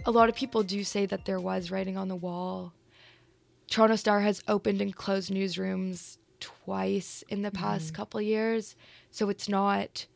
A 0.06 0.10
lot 0.10 0.28
of 0.28 0.34
people 0.34 0.62
do 0.62 0.84
say 0.84 1.06
that 1.06 1.24
there 1.24 1.40
was 1.40 1.70
writing 1.70 1.96
on 1.96 2.08
the 2.08 2.16
wall. 2.16 2.72
Toronto 3.70 3.96
Star 3.96 4.20
has 4.20 4.42
opened 4.48 4.80
and 4.80 4.94
closed 4.94 5.30
newsrooms 5.30 6.16
twice 6.40 7.22
in 7.28 7.42
the 7.42 7.50
past 7.50 7.92
mm. 7.92 7.96
couple 7.96 8.20
years, 8.20 8.76
so 9.10 9.28
it's 9.28 9.48
not 9.48 10.06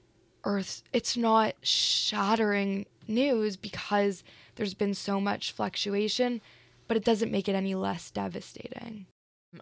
earth 0.45 0.83
it's 0.93 1.17
not 1.17 1.55
shattering 1.63 2.87
news 3.07 3.57
because 3.57 4.25
there's 4.57 4.75
been 4.75 4.95
so 4.95 5.21
much 5.21 5.53
fluctuation, 5.53 6.41
but 6.89 6.97
it 6.97 7.05
doesn't 7.05 7.33
make 7.33 7.49
it 7.49 7.55
any 7.55 7.75
less 7.75 8.11
devastating. 8.11 9.07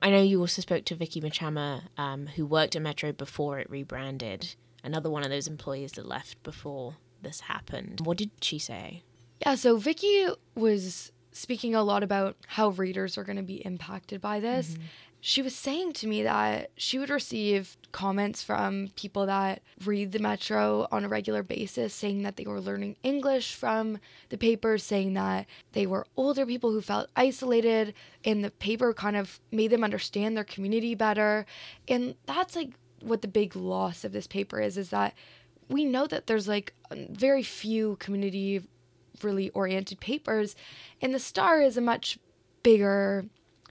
I 0.01 0.11
know 0.11 0.23
you 0.23 0.41
also 0.41 0.63
spoke 0.63 0.85
to 0.87 0.95
Vicky 0.95 1.21
Mochama, 1.21 1.83
um, 1.99 2.29
who 2.29 2.47
worked 2.47 2.77
at 2.77 2.83
Metro 2.83 3.13
before 3.13 3.59
it 3.59 3.69
rebranded. 3.71 4.55
Another 4.83 5.11
one 5.11 5.25
of 5.25 5.31
those 5.31 5.47
employees 5.47 5.93
that 5.93 6.07
left 6.07 6.43
before 6.43 6.97
this 7.23 7.41
happened. 7.41 8.01
What 8.05 8.17
did 8.17 8.31
she 8.41 8.59
say? 8.59 9.03
Yeah, 9.41 9.55
so 9.55 9.77
Vicky 9.77 10.27
was 10.55 11.13
speaking 11.33 11.75
a 11.75 11.83
lot 11.83 12.03
about 12.03 12.37
how 12.47 12.69
readers 12.71 13.19
are 13.19 13.25
going 13.25 13.37
to 13.37 13.43
be 13.43 13.65
impacted 13.65 14.21
by 14.21 14.41
this. 14.41 14.71
Mm-hmm 14.71 14.83
she 15.21 15.43
was 15.43 15.55
saying 15.55 15.93
to 15.93 16.07
me 16.07 16.23
that 16.23 16.71
she 16.77 16.99
would 16.99 17.11
receive 17.11 17.77
comments 17.93 18.43
from 18.43 18.89
people 18.97 19.27
that 19.27 19.63
read 19.85 20.13
the 20.13 20.19
Metro 20.19 20.89
on 20.91 21.05
a 21.05 21.09
regular 21.09 21.43
basis 21.43 21.93
saying 21.93 22.23
that 22.23 22.37
they 22.37 22.45
were 22.45 22.61
learning 22.61 22.97
English 23.03 23.55
from 23.55 23.99
the 24.31 24.39
paper, 24.39 24.79
saying 24.79 25.13
that 25.15 25.47
they 25.73 25.87
were 25.87 26.07
older 26.17 26.47
people 26.47 26.73
who 26.73 26.81
felt 26.81 27.11
isolated, 27.17 27.93
and 28.25 28.43
the 28.43 28.51
paper 28.51 28.95
kind 28.95 29.17
of 29.17 29.41
made 29.53 29.69
them 29.69 29.85
understand 29.85 30.37
their 30.37 30.45
community 30.45 30.95
better. 30.95 31.45
And 31.87 32.15
that's 32.25 32.57
like 32.57 32.71
what 33.03 33.21
the 33.21 33.29
big 33.29 33.55
loss 33.55 34.05
of 34.05 34.13
this 34.13 34.27
paper 34.27 34.59
is 34.61 34.79
is 34.79 34.89
that 34.89 35.15
we 35.69 35.85
know 35.85 36.07
that 36.07 36.27
there's 36.27 36.49
like 36.49 36.73
very 36.91 37.43
few 37.43 37.97
community 37.97 38.63
really 39.23 39.51
oriented 39.51 40.01
papers, 40.01 40.57
and 41.03 41.13
the 41.13 41.19
Star 41.19 41.61
is 41.61 41.77
a 41.77 41.83
much 41.83 42.19
bigger. 42.63 43.27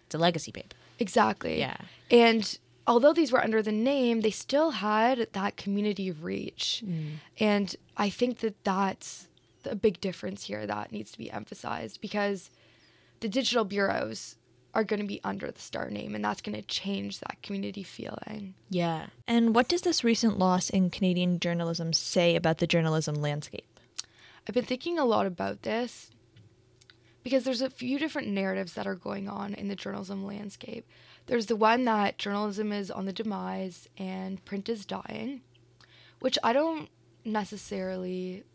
It's 0.06 0.14
a 0.14 0.20
legacy 0.20 0.52
paper 0.52 0.76
Exactly. 1.00 1.60
Yeah. 1.60 1.78
And 2.12 2.58
although 2.86 3.14
these 3.14 3.32
were 3.32 3.44
under 3.44 3.62
the 3.62 3.72
name, 3.72 4.22
they 4.22 4.32
still 4.32 4.72
had 4.72 5.28
that 5.32 5.58
community 5.58 6.12
reach. 6.12 6.84
Mm. 6.86 7.12
And 7.40 7.76
I 7.98 8.10
think 8.10 8.40
that 8.40 8.64
that's 8.64 9.28
a 9.66 9.76
big 9.76 10.02
difference 10.02 10.46
here 10.46 10.66
that 10.66 10.92
needs 10.92 11.12
to 11.12 11.18
be 11.18 11.32
emphasized 11.32 12.02
because 12.02 12.50
the 13.20 13.30
digital 13.30 13.66
bureaus 13.66 14.36
are 14.74 14.84
going 14.84 15.00
to 15.00 15.06
be 15.06 15.20
under 15.24 15.50
the 15.50 15.60
star 15.60 15.90
name 15.90 16.14
and 16.14 16.24
that's 16.24 16.42
going 16.42 16.56
to 16.56 16.62
change 16.62 17.20
that 17.20 17.42
community 17.42 17.84
feeling. 17.84 18.54
Yeah. 18.70 19.08
And 19.28 19.56
what 19.56 19.68
does 19.68 19.82
this 19.82 20.04
recent 20.04 20.38
loss 20.38 20.70
in 20.70 20.90
Canadian 20.90 21.40
journalism 21.40 21.92
say 21.94 22.36
about 22.36 22.60
the 22.60 22.68
journalism 22.68 23.16
landscape? 23.16 23.80
I've 24.48 24.56
been 24.56 24.66
thinking 24.66 24.98
a 24.98 25.06
lot 25.06 25.26
about 25.26 25.64
this 25.64 26.12
because 27.30 27.44
there's 27.44 27.62
a 27.62 27.70
few 27.70 28.00
different 28.00 28.28
narratives 28.28 28.74
that 28.74 28.88
are 28.88 28.96
going 28.96 29.30
on 29.30 29.54
in 29.54 29.68
the 29.68 29.76
journalism 29.76 30.26
landscape. 30.26 30.84
There's 31.28 31.46
the 31.46 31.56
one 31.56 31.86
that 31.86 32.18
journalism 32.18 32.72
is 32.72 32.90
on 32.90 33.06
the 33.06 33.14
demise 33.14 33.88
and 34.00 34.44
print 34.46 34.68
is 34.68 34.84
dying, 34.84 35.42
which 36.22 36.40
I 36.44 36.54
don't 36.54 36.90
necessarily 37.24 38.46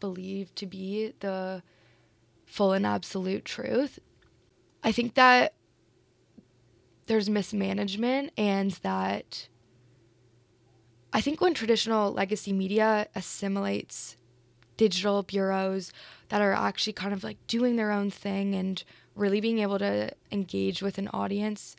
believe 0.00 0.54
to 0.54 0.64
be 0.64 1.12
the 1.20 1.62
full 2.46 2.72
and 2.72 2.86
absolute 2.86 3.44
truth. 3.44 3.98
I 4.82 4.92
think 4.92 5.12
that 5.12 5.52
there's 7.06 7.28
mismanagement 7.28 8.32
and 8.38 8.70
that 8.82 9.48
I 11.12 11.20
think 11.20 11.42
when 11.42 11.52
traditional 11.52 12.10
legacy 12.10 12.54
media 12.54 13.08
assimilates 13.14 14.16
digital 14.82 15.22
bureaus 15.22 15.92
that 16.28 16.42
are 16.42 16.52
actually 16.52 16.92
kind 16.92 17.14
of 17.14 17.22
like 17.22 17.36
doing 17.46 17.76
their 17.76 17.92
own 17.92 18.10
thing 18.10 18.52
and 18.56 18.82
really 19.14 19.40
being 19.40 19.60
able 19.60 19.78
to 19.78 20.10
engage 20.32 20.82
with 20.82 20.98
an 20.98 21.06
audience. 21.12 21.76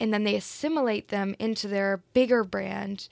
And 0.00 0.12
then 0.12 0.24
they 0.24 0.34
assimilate 0.34 1.08
them 1.08 1.36
into 1.38 1.68
their 1.68 2.02
bigger 2.12 2.42
brand. 2.42 3.08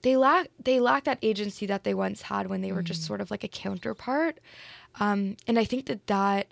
They 0.00 0.16
lack 0.16 0.48
they 0.58 0.80
lack 0.80 1.04
that 1.04 1.18
agency 1.20 1.66
that 1.66 1.84
they 1.84 1.92
once 1.92 2.22
had 2.22 2.46
when 2.46 2.62
they 2.62 2.72
were 2.72 2.82
just 2.82 3.00
mm-hmm. 3.02 3.08
sort 3.08 3.20
of 3.20 3.30
like 3.30 3.44
a 3.44 3.48
counterpart. 3.48 4.38
Um, 5.00 5.36
and 5.46 5.58
i 5.58 5.64
think 5.64 5.86
that 5.86 6.06
that 6.06 6.46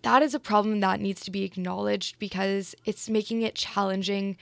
that 0.00 0.22
is 0.22 0.34
a 0.34 0.40
problem 0.40 0.80
that 0.80 1.00
needs 1.00 1.20
to 1.22 1.30
be 1.30 1.42
acknowledged 1.42 2.18
because 2.18 2.74
it's 2.84 3.10
making 3.10 3.42
it 3.42 3.54
challenging 3.54 4.36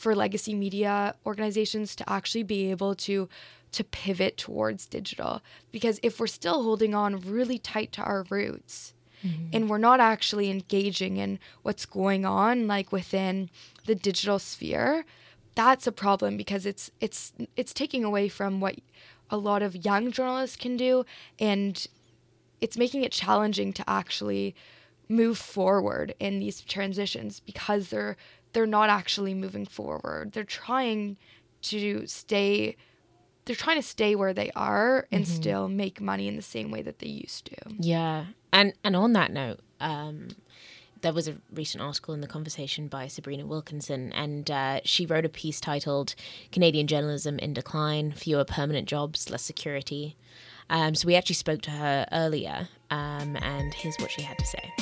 for 0.00 0.14
legacy 0.14 0.54
media 0.54 1.14
organizations 1.26 1.94
to 1.94 2.10
actually 2.10 2.42
be 2.42 2.70
able 2.70 2.94
to 2.94 3.28
to 3.70 3.84
pivot 3.84 4.38
towards 4.38 4.86
digital 4.86 5.42
because 5.70 6.00
if 6.02 6.18
we're 6.18 6.26
still 6.26 6.62
holding 6.62 6.94
on 6.94 7.20
really 7.20 7.58
tight 7.58 7.92
to 7.92 8.02
our 8.02 8.24
roots 8.30 8.94
mm-hmm. 9.22 9.44
and 9.52 9.68
we're 9.68 9.76
not 9.76 10.00
actually 10.00 10.50
engaging 10.50 11.18
in 11.18 11.38
what's 11.60 11.84
going 11.84 12.24
on 12.24 12.66
like 12.66 12.90
within 12.90 13.50
the 13.84 13.94
digital 13.94 14.38
sphere 14.38 15.04
that's 15.54 15.86
a 15.86 15.92
problem 15.92 16.38
because 16.38 16.64
it's 16.64 16.90
it's 17.02 17.34
it's 17.54 17.74
taking 17.74 18.02
away 18.02 18.26
from 18.26 18.58
what 18.58 18.76
a 19.28 19.36
lot 19.36 19.62
of 19.62 19.84
young 19.84 20.10
journalists 20.10 20.56
can 20.56 20.78
do 20.78 21.04
and 21.38 21.88
it's 22.62 22.78
making 22.78 23.04
it 23.04 23.12
challenging 23.12 23.70
to 23.74 23.84
actually 23.86 24.54
move 25.10 25.36
forward 25.36 26.14
in 26.18 26.38
these 26.38 26.62
transitions 26.62 27.40
because 27.40 27.90
they're 27.90 28.16
they're 28.52 28.66
not 28.66 28.90
actually 28.90 29.34
moving 29.34 29.66
forward. 29.66 30.32
They're 30.32 30.44
trying 30.44 31.16
to 31.62 32.06
stay 32.06 32.76
they're 33.46 33.56
trying 33.56 33.76
to 33.76 33.82
stay 33.82 34.14
where 34.14 34.34
they 34.34 34.50
are 34.54 35.08
and 35.10 35.24
mm-hmm. 35.24 35.34
still 35.34 35.68
make 35.68 36.00
money 36.00 36.28
in 36.28 36.36
the 36.36 36.42
same 36.42 36.70
way 36.70 36.82
that 36.82 37.00
they 37.00 37.08
used 37.08 37.46
to. 37.46 37.56
Yeah. 37.78 38.26
And 38.52 38.74
and 38.84 38.94
on 38.96 39.12
that 39.14 39.32
note, 39.32 39.60
um 39.80 40.28
there 41.02 41.12
was 41.12 41.28
a 41.28 41.36
recent 41.52 41.82
article 41.82 42.14
in 42.14 42.20
the 42.20 42.26
conversation 42.26 42.86
by 42.86 43.06
Sabrina 43.06 43.46
Wilkinson, 43.46 44.12
and 44.12 44.50
uh, 44.50 44.80
she 44.84 45.06
wrote 45.06 45.24
a 45.24 45.30
piece 45.30 45.58
titled 45.58 46.14
Canadian 46.52 46.86
Journalism 46.86 47.38
in 47.38 47.54
Decline 47.54 48.12
Fewer 48.12 48.44
Permanent 48.44 48.88
Jobs, 48.88 49.30
Less 49.30 49.42
Security. 49.42 50.16
Um, 50.68 50.94
so 50.94 51.06
we 51.06 51.16
actually 51.16 51.36
spoke 51.36 51.62
to 51.62 51.70
her 51.70 52.06
earlier, 52.12 52.68
um, 52.90 53.36
and 53.40 53.72
here's 53.74 53.96
what 53.96 54.10
she 54.10 54.22
had 54.22 54.38
to 54.38 54.46
say 54.46 54.72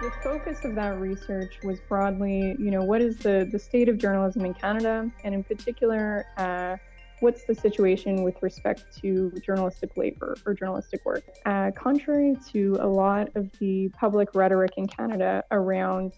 the 0.00 0.10
focus 0.22 0.64
of 0.64 0.74
that 0.74 0.98
research 1.00 1.58
was 1.62 1.80
broadly, 1.80 2.54
you 2.58 2.70
know, 2.70 2.82
what 2.82 3.00
is 3.00 3.16
the, 3.18 3.48
the 3.50 3.58
state 3.58 3.88
of 3.88 3.96
journalism 3.96 4.44
in 4.44 4.52
Canada, 4.52 5.10
and 5.24 5.34
in 5.34 5.42
particular, 5.42 6.26
uh, 6.36 6.76
what's 7.20 7.44
the 7.44 7.54
situation 7.54 8.22
with 8.22 8.42
respect 8.42 8.84
to 9.00 9.32
journalistic 9.44 9.96
labor 9.96 10.36
or 10.44 10.52
journalistic 10.52 11.04
work? 11.06 11.24
Uh, 11.46 11.70
contrary 11.74 12.36
to 12.52 12.76
a 12.80 12.86
lot 12.86 13.34
of 13.36 13.50
the 13.58 13.88
public 13.98 14.34
rhetoric 14.34 14.72
in 14.76 14.86
Canada 14.86 15.42
around 15.50 16.12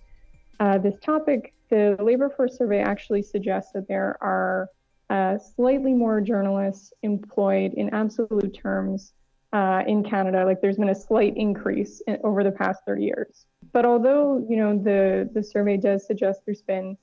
uh, 0.58 0.76
this 0.78 0.98
topic, 1.00 1.54
the 1.70 1.96
labor 2.00 2.28
force 2.28 2.58
survey 2.58 2.80
actually 2.80 3.22
suggests 3.22 3.70
that 3.72 3.86
there 3.86 4.16
are 4.20 4.68
uh, 5.08 5.38
slightly 5.38 5.92
more 5.92 6.20
journalists 6.20 6.92
employed 7.02 7.74
in 7.74 7.94
absolute 7.94 8.52
terms 8.54 9.12
uh, 9.52 9.82
in 9.86 10.02
Canada. 10.04 10.44
Like 10.44 10.60
there's 10.60 10.76
been 10.76 10.90
a 10.90 10.94
slight 10.94 11.36
increase 11.36 12.02
in, 12.06 12.18
over 12.24 12.44
the 12.44 12.50
past 12.50 12.82
30 12.86 13.04
years. 13.04 13.46
But 13.72 13.84
although 13.84 14.44
you 14.48 14.56
know 14.56 14.78
the 14.78 15.28
the 15.32 15.42
survey 15.42 15.76
does 15.76 16.06
suggest 16.06 16.40
there's 16.44 16.62
been 16.62 16.96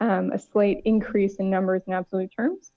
um, 0.00 0.32
a 0.32 0.38
slight 0.38 0.82
increase 0.84 1.36
in 1.36 1.50
numbers 1.50 1.82
in 1.86 1.92
absolute 1.92 2.32
terms, 2.36 2.72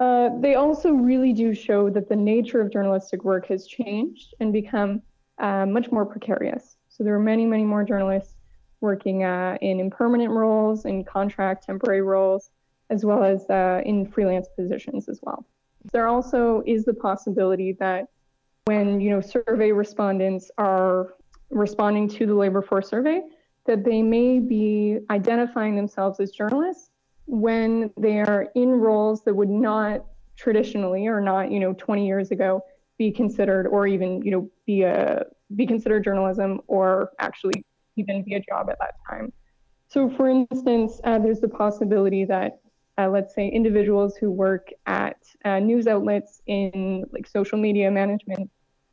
uh, 0.00 0.30
they 0.40 0.54
also 0.54 0.92
really 0.92 1.32
do 1.32 1.54
show 1.54 1.90
that 1.90 2.08
the 2.08 2.16
nature 2.16 2.60
of 2.60 2.72
journalistic 2.72 3.22
work 3.22 3.46
has 3.46 3.66
changed 3.66 4.34
and 4.40 4.52
become 4.52 5.02
uh, 5.38 5.66
much 5.66 5.92
more 5.92 6.06
precarious. 6.06 6.76
So 6.88 7.04
there 7.04 7.14
are 7.14 7.20
many, 7.20 7.46
many 7.46 7.64
more 7.64 7.84
journalists 7.84 8.34
working 8.80 9.24
uh, 9.24 9.58
in 9.60 9.78
impermanent 9.78 10.30
roles, 10.30 10.86
in 10.86 11.04
contract, 11.04 11.66
temporary 11.66 12.02
roles, 12.02 12.50
as 12.88 13.04
well 13.04 13.22
as 13.22 13.48
uh, 13.50 13.82
in 13.84 14.06
freelance 14.06 14.48
positions 14.56 15.08
as 15.08 15.20
well. 15.22 15.46
There 15.92 16.08
also 16.08 16.62
is 16.66 16.84
the 16.84 16.94
possibility 16.94 17.72
that 17.78 18.06
when 18.64 19.00
you 19.00 19.10
know 19.10 19.20
survey 19.20 19.72
respondents 19.72 20.50
are 20.58 21.14
responding 21.50 22.08
to 22.08 22.26
the 22.26 22.34
labor 22.34 22.62
force 22.62 22.88
survey 22.88 23.22
that 23.66 23.84
they 23.84 24.02
may 24.02 24.38
be 24.38 24.98
identifying 25.10 25.76
themselves 25.76 26.20
as 26.20 26.30
journalists 26.30 26.90
when 27.26 27.90
they 27.96 28.20
are 28.20 28.48
in 28.54 28.70
roles 28.70 29.22
that 29.24 29.34
would 29.34 29.48
not 29.48 30.04
traditionally 30.36 31.06
or 31.06 31.20
not 31.20 31.50
you 31.50 31.60
know 31.60 31.74
20 31.74 32.06
years 32.06 32.30
ago 32.30 32.62
be 32.98 33.10
considered 33.10 33.66
or 33.66 33.86
even 33.86 34.22
you 34.22 34.30
know 34.30 34.50
be 34.66 34.82
a 34.82 35.24
be 35.56 35.66
considered 35.66 36.02
journalism 36.04 36.60
or 36.66 37.10
actually 37.18 37.64
even 37.96 38.22
be 38.22 38.34
a 38.34 38.40
job 38.40 38.70
at 38.70 38.76
that 38.80 38.94
time. 39.08 39.32
So 39.88 40.08
for 40.08 40.28
instance 40.28 41.00
uh, 41.04 41.18
there's 41.18 41.40
the 41.40 41.48
possibility 41.48 42.24
that 42.24 42.60
uh, 42.98 43.08
let's 43.08 43.34
say 43.34 43.48
individuals 43.48 44.16
who 44.16 44.30
work 44.30 44.68
at 44.86 45.16
uh, 45.44 45.58
news 45.58 45.86
outlets 45.86 46.40
in 46.46 47.04
like 47.12 47.26
social 47.26 47.58
media 47.58 47.90
management 47.90 48.50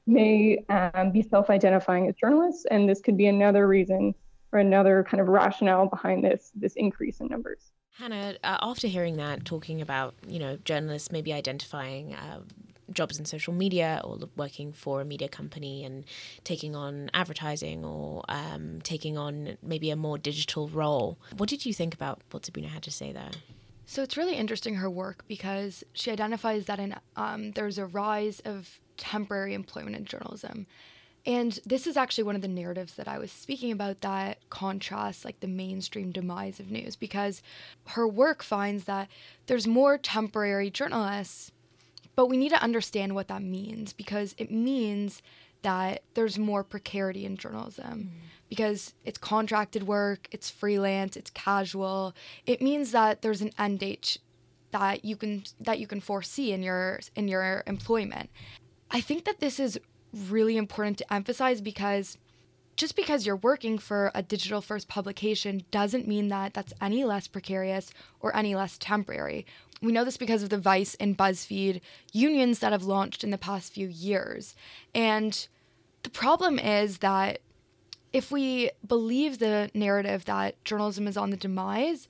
may 0.08 0.66
um, 0.70 1.12
be 1.12 1.22
self 1.22 1.50
identifying 1.50 2.08
as 2.08 2.16
journalists. 2.16 2.66
And 2.72 2.88
this 2.88 3.02
could 3.02 3.18
be 3.18 3.28
another 3.28 3.68
reason 3.68 4.16
or 4.52 4.60
another 4.60 5.06
kind 5.10 5.22
of 5.22 5.28
rationale 5.28 5.88
behind 5.88 6.24
this, 6.24 6.52
this 6.56 6.74
increase 6.76 7.20
in 7.20 7.28
numbers. 7.28 7.72
Hannah, 7.98 8.36
uh, 8.44 8.58
after 8.62 8.88
hearing 8.88 9.18
that, 9.18 9.44
talking 9.44 9.82
about, 9.82 10.14
you 10.28 10.40
know, 10.40 10.58
journalists 10.58 11.12
maybe 11.12 11.34
identifying 11.34 12.14
uh, 12.14 12.42
jobs 12.92 13.20
in 13.20 13.26
social 13.26 13.54
media 13.54 14.02
or 14.04 14.20
working 14.36 14.72
for 14.72 15.02
a 15.02 15.06
media 15.06 15.28
company 15.28 15.84
and 15.84 16.06
taking 16.44 16.76
on 16.76 17.10
advertising 17.14 17.84
or 17.84 18.24
um, 18.30 18.80
taking 18.84 19.18
on 19.18 19.58
maybe 19.62 19.90
a 19.90 19.96
more 19.96 20.18
digital 20.18 20.68
role. 20.70 21.18
What 21.36 21.50
did 21.50 21.66
you 21.66 21.74
think 21.74 21.94
about 21.94 22.22
what 22.32 22.46
Sabrina 22.46 22.70
had 22.70 22.84
to 22.84 22.92
say 22.92 23.12
there? 23.12 23.32
So 23.90 24.04
it's 24.04 24.18
really 24.18 24.36
interesting 24.36 24.76
her 24.76 24.90
work 24.90 25.24
because 25.30 25.84
she 25.94 26.12
identifies 26.12 26.66
that 26.66 26.78
in 26.78 26.94
um, 27.16 27.52
there's 27.52 27.78
a 27.78 27.86
rise 27.86 28.42
of 28.42 28.82
temporary 28.98 29.54
employment 29.54 29.96
in 29.96 30.04
journalism. 30.04 30.68
And 31.26 31.58
this 31.66 31.88
is 31.88 31.96
actually 31.96 32.26
one 32.26 32.36
of 32.36 32.42
the 32.42 32.50
narratives 32.50 32.96
that 32.96 33.08
I 33.08 33.18
was 33.18 33.32
speaking 33.32 33.72
about 33.72 34.02
that 34.02 34.40
contrasts 34.50 35.24
like 35.24 35.40
the 35.40 35.48
mainstream 35.48 36.12
demise 36.12 36.60
of 36.60 36.70
news 36.70 36.98
because 36.98 37.42
her 37.88 38.06
work 38.06 38.44
finds 38.44 38.84
that 38.84 39.08
there's 39.46 39.68
more 39.68 39.98
temporary 39.98 40.70
journalists, 40.70 41.54
but 42.14 42.28
we 42.28 42.36
need 42.36 42.50
to 42.50 42.62
understand 42.62 43.16
what 43.16 43.30
that 43.30 43.42
means 43.42 43.94
because 43.94 44.36
it 44.38 44.52
means 44.52 45.22
that 45.62 46.04
there's 46.14 46.38
more 46.38 46.64
precarity 46.64 47.26
in 47.26 47.38
journalism 47.38 48.12
mm. 48.14 48.37
Because 48.50 48.94
it's 49.04 49.18
contracted 49.18 49.84
work, 49.84 50.28
it's 50.32 50.50
freelance, 50.50 51.16
it's 51.18 51.30
casual. 51.32 52.14
It 52.46 52.62
means 52.62 52.92
that 52.92 53.22
there's 53.22 53.42
an 53.42 53.52
end 53.58 53.80
date 53.80 54.18
that 54.72 55.06
you 55.06 55.16
can 55.16 55.44
that 55.60 55.80
you 55.80 55.88
can 55.88 56.02
foresee 56.02 56.52
in 56.52 56.64
your 56.64 57.00
in 57.16 57.28
your 57.28 57.64
employment. 57.68 58.30
I 58.92 59.02
think 59.02 59.26
that 59.26 59.40
this 59.40 59.60
is 59.60 59.80
really 60.14 60.58
important 60.58 60.98
to 61.00 61.14
emphasize 61.14 61.62
because 61.62 62.18
just 62.76 62.96
because 62.96 63.26
you're 63.26 63.36
working 63.36 63.80
for 63.80 64.12
a 64.14 64.22
digital 64.22 64.62
first 64.62 64.88
publication 64.88 65.64
doesn't 65.72 66.08
mean 66.08 66.28
that 66.30 66.54
that's 66.54 66.74
any 66.80 67.04
less 67.04 67.28
precarious 67.28 67.90
or 68.20 68.36
any 68.36 68.56
less 68.56 68.78
temporary. 68.78 69.46
We 69.82 69.92
know 69.92 70.06
this 70.06 70.18
because 70.18 70.44
of 70.44 70.50
the 70.50 70.60
Vice 70.60 70.96
and 71.00 71.18
BuzzFeed 71.18 71.82
unions 72.14 72.60
that 72.60 72.72
have 72.72 72.84
launched 72.84 73.24
in 73.24 73.32
the 73.32 73.38
past 73.38 73.74
few 73.74 73.88
years. 73.88 74.56
And 74.94 75.48
the 76.04 76.10
problem 76.10 76.60
is 76.60 77.00
that 77.00 77.40
if 78.14 78.32
we 78.32 78.72
believe 78.86 79.40
the 79.40 79.70
narrative 79.74 80.26
that 80.26 80.64
journalism 80.64 81.08
is 81.08 81.18
on 81.18 81.30
the 81.30 81.38
demise, 81.38 82.08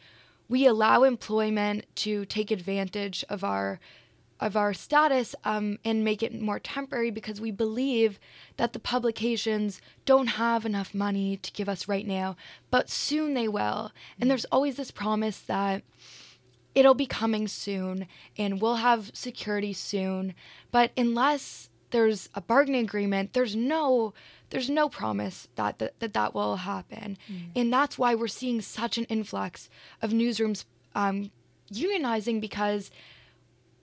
we 0.50 0.66
allow 0.66 1.04
employment 1.04 1.86
to 1.96 2.26
take 2.26 2.52
advantage 2.52 3.24
of 3.30 3.44
our 3.44 3.80
of 4.40 4.56
our 4.56 4.72
status 4.72 5.34
um, 5.44 5.80
and 5.84 6.04
make 6.04 6.22
it 6.22 6.40
more 6.40 6.60
temporary 6.60 7.10
because 7.10 7.42
we 7.42 7.50
believe 7.50 8.20
that 8.58 8.74
the 8.74 8.80
publications 8.80 9.82
don't 10.06 10.28
have 10.28 10.64
enough 10.64 10.94
money 10.94 11.38
to 11.38 11.52
give 11.54 11.68
us 11.68 11.88
right 11.88 12.06
now, 12.06 12.36
but 12.70 12.88
soon 12.88 13.34
they 13.34 13.48
will. 13.48 13.92
And 14.20 14.30
there's 14.30 14.46
always 14.46 14.76
this 14.76 14.92
promise 14.92 15.40
that 15.40 15.82
it'll 16.76 16.94
be 16.94 17.08
coming 17.08 17.48
soon 17.48 18.08
and 18.38 18.62
we'll 18.62 18.76
have 18.76 19.10
security 19.16 19.74
soon. 19.74 20.36
But 20.72 20.92
unless 20.96 21.70
there's 21.92 22.30
a 22.36 22.42
bargaining 22.42 22.84
agreement, 22.84 23.34
there's 23.34 23.56
no 23.56 24.14
there's 24.50 24.70
no 24.70 24.88
promise 24.90 25.48
that 25.56 25.80
that 25.80 26.00
that, 26.00 26.14
that 26.14 26.34
will 26.34 26.58
happen. 26.58 27.18
Mm. 27.32 27.50
And 27.56 27.74
that's 27.74 27.98
why 27.98 28.16
we're 28.16 28.28
seeing 28.28 28.62
such 28.62 28.98
an 28.98 29.06
influx 29.06 29.70
of 30.02 30.12
newsrooms 30.12 30.66
um, 30.96 31.32
unionizing 31.72 32.42
because 32.42 32.92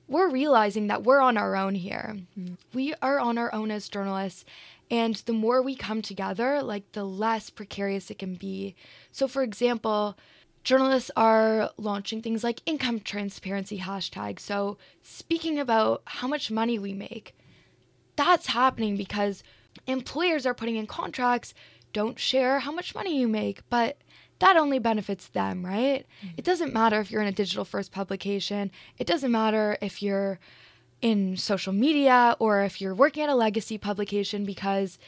we're 0.06 0.28
realizing 0.28 0.88
that 0.88 1.02
we're 1.02 1.20
on 1.20 1.36
our 1.36 1.56
own 1.56 1.74
here. 1.74 2.16
Mm. 2.38 2.56
We 2.72 2.94
are 3.00 3.18
on 3.18 3.38
our 3.38 3.52
own 3.54 3.70
as 3.70 3.88
journalists. 3.88 4.44
And 4.90 5.14
the 5.14 5.32
more 5.32 5.62
we 5.62 5.74
come 5.74 6.02
together, 6.02 6.62
like 6.62 6.92
the 6.92 7.04
less 7.04 7.48
precarious 7.48 8.10
it 8.10 8.18
can 8.18 8.34
be. 8.34 8.74
So, 9.12 9.26
for 9.26 9.42
example, 9.42 10.18
journalists 10.62 11.10
are 11.16 11.70
launching 11.78 12.20
things 12.20 12.44
like 12.44 12.60
income 12.66 13.00
transparency 13.00 13.78
hashtags. 13.78 14.40
So, 14.40 14.76
speaking 15.02 15.58
about 15.58 16.02
how 16.04 16.28
much 16.28 16.50
money 16.50 16.78
we 16.78 16.92
make, 16.92 17.34
that's 18.16 18.48
happening 18.48 18.96
because 18.96 19.42
employers 19.86 20.46
are 20.46 20.54
putting 20.54 20.76
in 20.76 20.86
contracts 20.86 21.54
don't 21.92 22.18
share 22.18 22.58
how 22.58 22.72
much 22.72 22.94
money 22.94 23.18
you 23.18 23.28
make, 23.28 23.62
but 23.70 23.96
that 24.40 24.56
only 24.56 24.78
benefits 24.78 25.28
them, 25.28 25.64
right? 25.64 26.06
Mm-hmm. 26.18 26.34
It 26.36 26.44
doesn't 26.44 26.74
matter 26.74 27.00
if 27.00 27.10
you're 27.10 27.22
in 27.22 27.28
a 27.28 27.32
digital 27.32 27.64
first 27.64 27.92
publication, 27.92 28.70
it 28.98 29.06
doesn't 29.06 29.30
matter 29.30 29.78
if 29.80 30.02
you're 30.02 30.38
in 31.00 31.36
social 31.36 31.72
media 31.72 32.36
or 32.38 32.62
if 32.62 32.80
you're 32.80 32.94
working 32.94 33.22
at 33.22 33.28
a 33.28 33.34
legacy 33.34 33.78
publication 33.78 34.44
because 34.44 34.98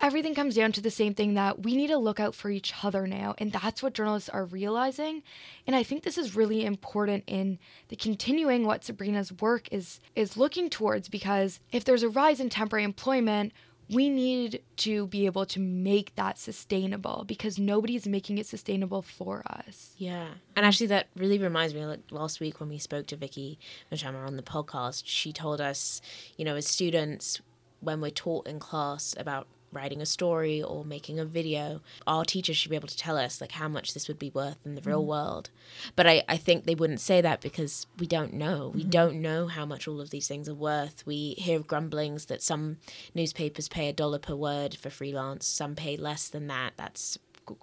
everything 0.00 0.34
comes 0.34 0.54
down 0.54 0.72
to 0.72 0.80
the 0.80 0.90
same 0.90 1.14
thing 1.14 1.34
that 1.34 1.62
we 1.62 1.76
need 1.76 1.88
to 1.88 1.98
look 1.98 2.20
out 2.20 2.34
for 2.34 2.50
each 2.50 2.72
other 2.82 3.06
now 3.06 3.34
and 3.38 3.52
that's 3.52 3.82
what 3.82 3.94
journalists 3.94 4.28
are 4.28 4.44
realizing 4.44 5.22
and 5.66 5.74
i 5.74 5.82
think 5.82 6.02
this 6.02 6.18
is 6.18 6.36
really 6.36 6.64
important 6.64 7.24
in 7.26 7.58
the 7.88 7.96
continuing 7.96 8.64
what 8.64 8.84
sabrina's 8.84 9.32
work 9.40 9.68
is 9.72 10.00
is 10.14 10.36
looking 10.36 10.70
towards 10.70 11.08
because 11.08 11.60
if 11.72 11.84
there's 11.84 12.02
a 12.02 12.08
rise 12.08 12.40
in 12.40 12.48
temporary 12.48 12.84
employment 12.84 13.52
we 13.90 14.10
need 14.10 14.62
to 14.76 15.06
be 15.06 15.24
able 15.26 15.46
to 15.46 15.60
make 15.60 16.14
that 16.16 16.38
sustainable 16.38 17.24
because 17.26 17.58
nobody's 17.58 18.06
making 18.06 18.36
it 18.36 18.46
sustainable 18.46 19.00
for 19.00 19.42
us. 19.48 19.94
Yeah. 19.96 20.28
And 20.56 20.66
actually 20.66 20.88
that 20.88 21.08
really 21.16 21.38
reminds 21.38 21.74
me 21.74 21.86
like 21.86 22.00
last 22.10 22.38
week 22.38 22.60
when 22.60 22.68
we 22.68 22.78
spoke 22.78 23.06
to 23.06 23.16
Vicky 23.16 23.58
Mochama 23.90 24.26
on 24.26 24.36
the 24.36 24.42
podcast, 24.42 25.04
she 25.06 25.32
told 25.32 25.60
us, 25.60 26.02
you 26.36 26.44
know, 26.44 26.56
as 26.56 26.66
students 26.66 27.40
when 27.80 28.00
we're 28.00 28.10
taught 28.10 28.46
in 28.46 28.58
class 28.58 29.14
about 29.16 29.46
writing 29.72 30.00
a 30.00 30.06
story 30.06 30.62
or 30.62 30.84
making 30.84 31.18
a 31.18 31.24
video, 31.24 31.80
our 32.06 32.24
teachers 32.24 32.56
should 32.56 32.70
be 32.70 32.76
able 32.76 32.88
to 32.88 32.96
tell 32.96 33.16
us 33.16 33.40
like 33.40 33.52
how 33.52 33.68
much 33.68 33.94
this 33.94 34.08
would 34.08 34.18
be 34.18 34.30
worth 34.30 34.58
in 34.64 34.74
the 34.74 34.82
real 34.82 35.02
mm 35.02 35.08
world. 35.08 35.48
But 35.96 36.06
I, 36.06 36.22
I 36.28 36.36
think 36.36 36.64
they 36.64 36.74
wouldn't 36.74 37.00
say 37.00 37.20
that 37.20 37.40
because 37.40 37.86
we 37.98 38.06
don't 38.06 38.34
know. 38.34 38.72
We 38.74 38.80
mm-hmm. 38.80 38.90
don't 38.90 39.22
know 39.22 39.46
how 39.46 39.64
much 39.64 39.88
all 39.88 40.00
of 40.00 40.10
these 40.10 40.28
things 40.28 40.48
are 40.48 40.54
worth. 40.54 41.06
We 41.06 41.34
hear 41.38 41.60
grumblings 41.60 42.26
that 42.26 42.42
some 42.42 42.76
newspapers 43.14 43.68
pay 43.68 43.88
a 43.88 43.92
dollar 43.92 44.18
per 44.18 44.34
word 44.34 44.76
for 44.76 44.90
freelance, 44.90 45.46
some 45.46 45.74
pay 45.74 45.96
less 45.96 46.28
than 46.28 46.46
that. 46.48 46.74
That's 46.76 47.18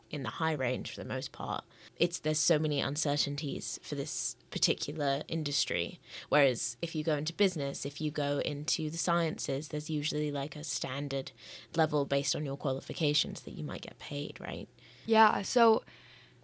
in 0.09 0.23
the 0.23 0.29
high 0.29 0.53
range 0.53 0.91
for 0.91 1.01
the 1.01 1.07
most 1.07 1.31
part. 1.31 1.63
It's 1.97 2.19
there's 2.19 2.39
so 2.39 2.59
many 2.59 2.79
uncertainties 2.79 3.79
for 3.83 3.95
this 3.95 4.35
particular 4.51 5.23
industry. 5.27 5.99
Whereas 6.29 6.77
if 6.81 6.95
you 6.95 7.03
go 7.03 7.15
into 7.15 7.33
business, 7.33 7.85
if 7.85 7.99
you 7.99 8.11
go 8.11 8.39
into 8.39 8.89
the 8.89 8.97
sciences, 8.97 9.69
there's 9.69 9.89
usually 9.89 10.31
like 10.31 10.55
a 10.55 10.63
standard 10.63 11.31
level 11.75 12.05
based 12.05 12.35
on 12.35 12.45
your 12.45 12.57
qualifications 12.57 13.41
that 13.41 13.53
you 13.53 13.63
might 13.63 13.81
get 13.81 13.99
paid, 13.99 14.39
right? 14.39 14.67
Yeah. 15.05 15.41
So 15.41 15.83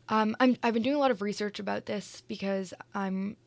um, 0.10 0.36
I'm 0.40 0.58
I've 0.64 0.74
been 0.74 0.84
doing 0.84 0.96
a 0.96 1.00
lot 1.00 1.12
of 1.12 1.22
research 1.22 1.60
about 1.60 1.86
this 1.86 2.24
because 2.28 2.74
I'm 2.94 3.38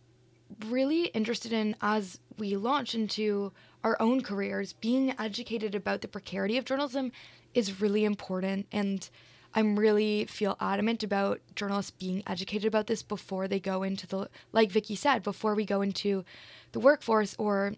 really 0.67 1.07
interested 1.07 1.53
in 1.53 1.77
as 1.81 2.19
we 2.39 2.57
launch 2.57 2.95
into 2.95 3.53
our 3.85 4.01
own 4.01 4.23
careers, 4.23 4.73
being 4.73 5.15
educated 5.19 5.75
about 5.75 6.01
the 6.01 6.09
precarity 6.09 6.57
of 6.57 6.65
journalism 6.65 7.13
is 7.53 7.81
really 7.81 8.05
important 8.05 8.67
and 8.73 9.09
I'm 9.55 9.79
really 9.79 10.25
feel 10.27 10.57
adamant 10.61 11.03
about 11.03 11.41
journalists 11.55 11.93
being 11.93 12.23
educated 12.27 12.67
about 12.67 12.87
this 12.87 13.03
before 13.03 13.47
they 13.47 13.61
go 13.61 13.83
into 13.83 14.07
the 14.07 14.29
like 14.53 14.71
Vicky 14.71 14.97
said, 14.97 15.23
before 15.23 15.55
we 15.55 15.65
go 15.65 15.81
into 15.83 16.25
the 16.73 16.81
workforce 16.81 17.37
or 17.39 17.75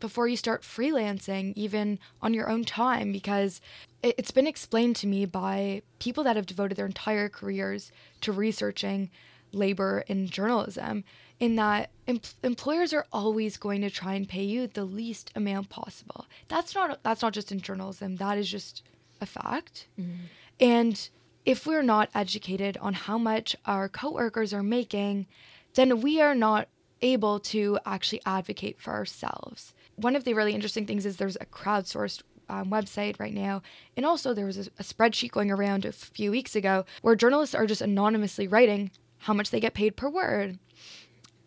before 0.00 0.28
you 0.28 0.36
start 0.36 0.62
freelancing 0.62 1.52
even 1.56 1.98
on 2.22 2.32
your 2.32 2.48
own 2.48 2.64
time 2.64 3.12
because 3.12 3.60
it's 4.02 4.30
been 4.30 4.46
explained 4.46 4.96
to 4.96 5.06
me 5.06 5.26
by 5.26 5.82
people 5.98 6.22
that 6.24 6.36
have 6.36 6.46
devoted 6.46 6.76
their 6.76 6.86
entire 6.86 7.28
careers 7.28 7.90
to 8.20 8.32
researching 8.32 9.10
labor 9.52 10.04
in 10.06 10.28
journalism 10.28 11.04
in 11.40 11.56
that 11.56 11.90
em- 12.06 12.20
employers 12.42 12.92
are 12.92 13.06
always 13.12 13.56
going 13.56 13.80
to 13.80 13.90
try 13.90 14.14
and 14.14 14.28
pay 14.28 14.42
you 14.42 14.66
the 14.66 14.84
least 14.84 15.30
amount 15.34 15.68
possible. 15.68 16.26
That's 16.48 16.74
not 16.74 17.02
that's 17.02 17.22
not 17.22 17.32
just 17.32 17.52
in 17.52 17.60
journalism. 17.60 18.16
That 18.16 18.38
is 18.38 18.48
just 18.48 18.82
a 19.20 19.26
fact. 19.26 19.86
Mm-hmm. 19.98 20.24
And 20.60 21.08
if 21.44 21.66
we're 21.66 21.82
not 21.82 22.10
educated 22.14 22.76
on 22.78 22.94
how 22.94 23.18
much 23.18 23.56
our 23.64 23.88
coworkers 23.88 24.52
are 24.52 24.62
making, 24.62 25.26
then 25.74 26.00
we 26.00 26.20
are 26.20 26.34
not 26.34 26.68
able 27.00 27.38
to 27.38 27.78
actually 27.86 28.20
advocate 28.26 28.80
for 28.80 28.92
ourselves. 28.92 29.74
One 29.96 30.16
of 30.16 30.24
the 30.24 30.34
really 30.34 30.54
interesting 30.54 30.86
things 30.86 31.06
is 31.06 31.16
there's 31.16 31.36
a 31.36 31.46
crowdsourced 31.46 32.22
um, 32.48 32.70
website 32.70 33.18
right 33.20 33.34
now. 33.34 33.62
And 33.96 34.06
also, 34.06 34.32
there 34.32 34.46
was 34.46 34.58
a, 34.58 34.70
a, 34.78 34.82
spreadsheet 34.82 35.30
going 35.30 35.50
around 35.50 35.84
a 35.84 35.92
few 35.92 36.30
weeks 36.30 36.56
ago 36.56 36.84
where 37.02 37.14
journalists 37.14 37.54
are 37.54 37.66
just 37.66 37.82
anonymously 37.82 38.48
writing 38.48 38.90
how 39.18 39.34
much 39.34 39.50
they 39.50 39.60
get 39.60 39.74
paid 39.74 39.96
per 39.96 40.08
word. 40.08 40.58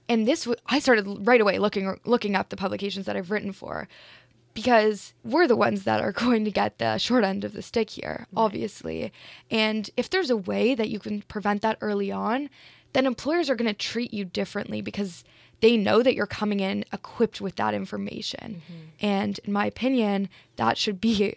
And 0.08 0.28
this, 0.28 0.44
w- 0.44 0.60
I 0.68 0.80
started 0.80 1.26
right 1.26 1.42
away 1.42 1.58
looking 1.58 2.00
looking 2.06 2.36
up 2.36 2.50
the 2.50 2.58
publications 2.58 3.06
that 3.06 3.16
I've 3.16 3.32
written 3.32 3.52
for 3.52 3.88
because 4.54 5.14
we're 5.24 5.48
the 5.48 5.56
ones 5.56 5.84
that 5.84 6.02
are 6.02 6.12
going 6.26 6.46
to 6.46 6.52
get 6.52 6.78
the 6.78 6.98
short 6.98 7.24
end 7.24 7.44
of 7.44 7.54
the 7.54 7.62
stick 7.62 7.92
here, 7.92 8.28
right. 8.32 8.42
obviously. 8.44 9.12
And 9.50 9.90
if 9.98 10.10
there's 10.10 10.30
a 10.30 10.38
way 10.38 10.76
that 10.76 10.90
you 10.90 11.00
can 11.00 11.22
prevent 11.24 11.62
that 11.62 11.78
early 11.82 12.12
on, 12.12 12.50
then 12.94 13.06
employers 13.06 13.50
are 13.50 13.56
going 13.56 13.72
to 13.72 13.74
treat 13.74 14.14
you 14.14 14.26
differently 14.26 14.82
because 14.82 15.24
they 15.62 15.78
know 15.78 16.04
that 16.04 16.16
you're 16.16 16.28
coming 16.28 16.60
in 16.60 16.84
equipped 16.92 17.40
with 17.40 17.56
that 17.56 17.74
information. 17.74 18.62
Mm-hmm. 18.64 19.06
And 19.06 19.40
in 19.46 19.54
my 19.54 19.66
opinion, 19.66 20.30
that 20.58 20.78
should 20.78 21.00
be 21.00 21.36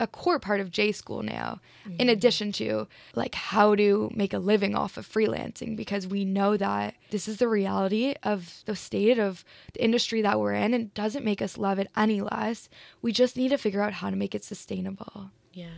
a 0.00 0.06
core 0.06 0.40
part 0.40 0.60
of 0.60 0.70
J 0.70 0.90
school 0.90 1.22
now, 1.22 1.60
mm-hmm. 1.86 2.00
in 2.00 2.08
addition 2.08 2.50
to 2.52 2.88
like 3.14 3.34
how 3.34 3.74
to 3.74 4.10
make 4.14 4.32
a 4.32 4.38
living 4.38 4.74
off 4.74 4.96
of 4.96 5.06
freelancing, 5.06 5.76
because 5.76 6.06
we 6.06 6.24
know 6.24 6.56
that 6.56 6.94
this 7.10 7.28
is 7.28 7.36
the 7.36 7.46
reality 7.46 8.14
of 8.22 8.62
the 8.64 8.74
state 8.74 9.18
of 9.18 9.44
the 9.74 9.84
industry 9.84 10.22
that 10.22 10.40
we're 10.40 10.54
in 10.54 10.74
and 10.74 10.92
doesn't 10.94 11.24
make 11.24 11.42
us 11.42 11.58
love 11.58 11.78
it 11.78 11.88
any 11.96 12.22
less. 12.22 12.68
We 13.02 13.12
just 13.12 13.36
need 13.36 13.50
to 13.50 13.58
figure 13.58 13.82
out 13.82 13.92
how 13.92 14.10
to 14.10 14.16
make 14.16 14.34
it 14.34 14.42
sustainable. 14.42 15.30
Yeah. 15.52 15.68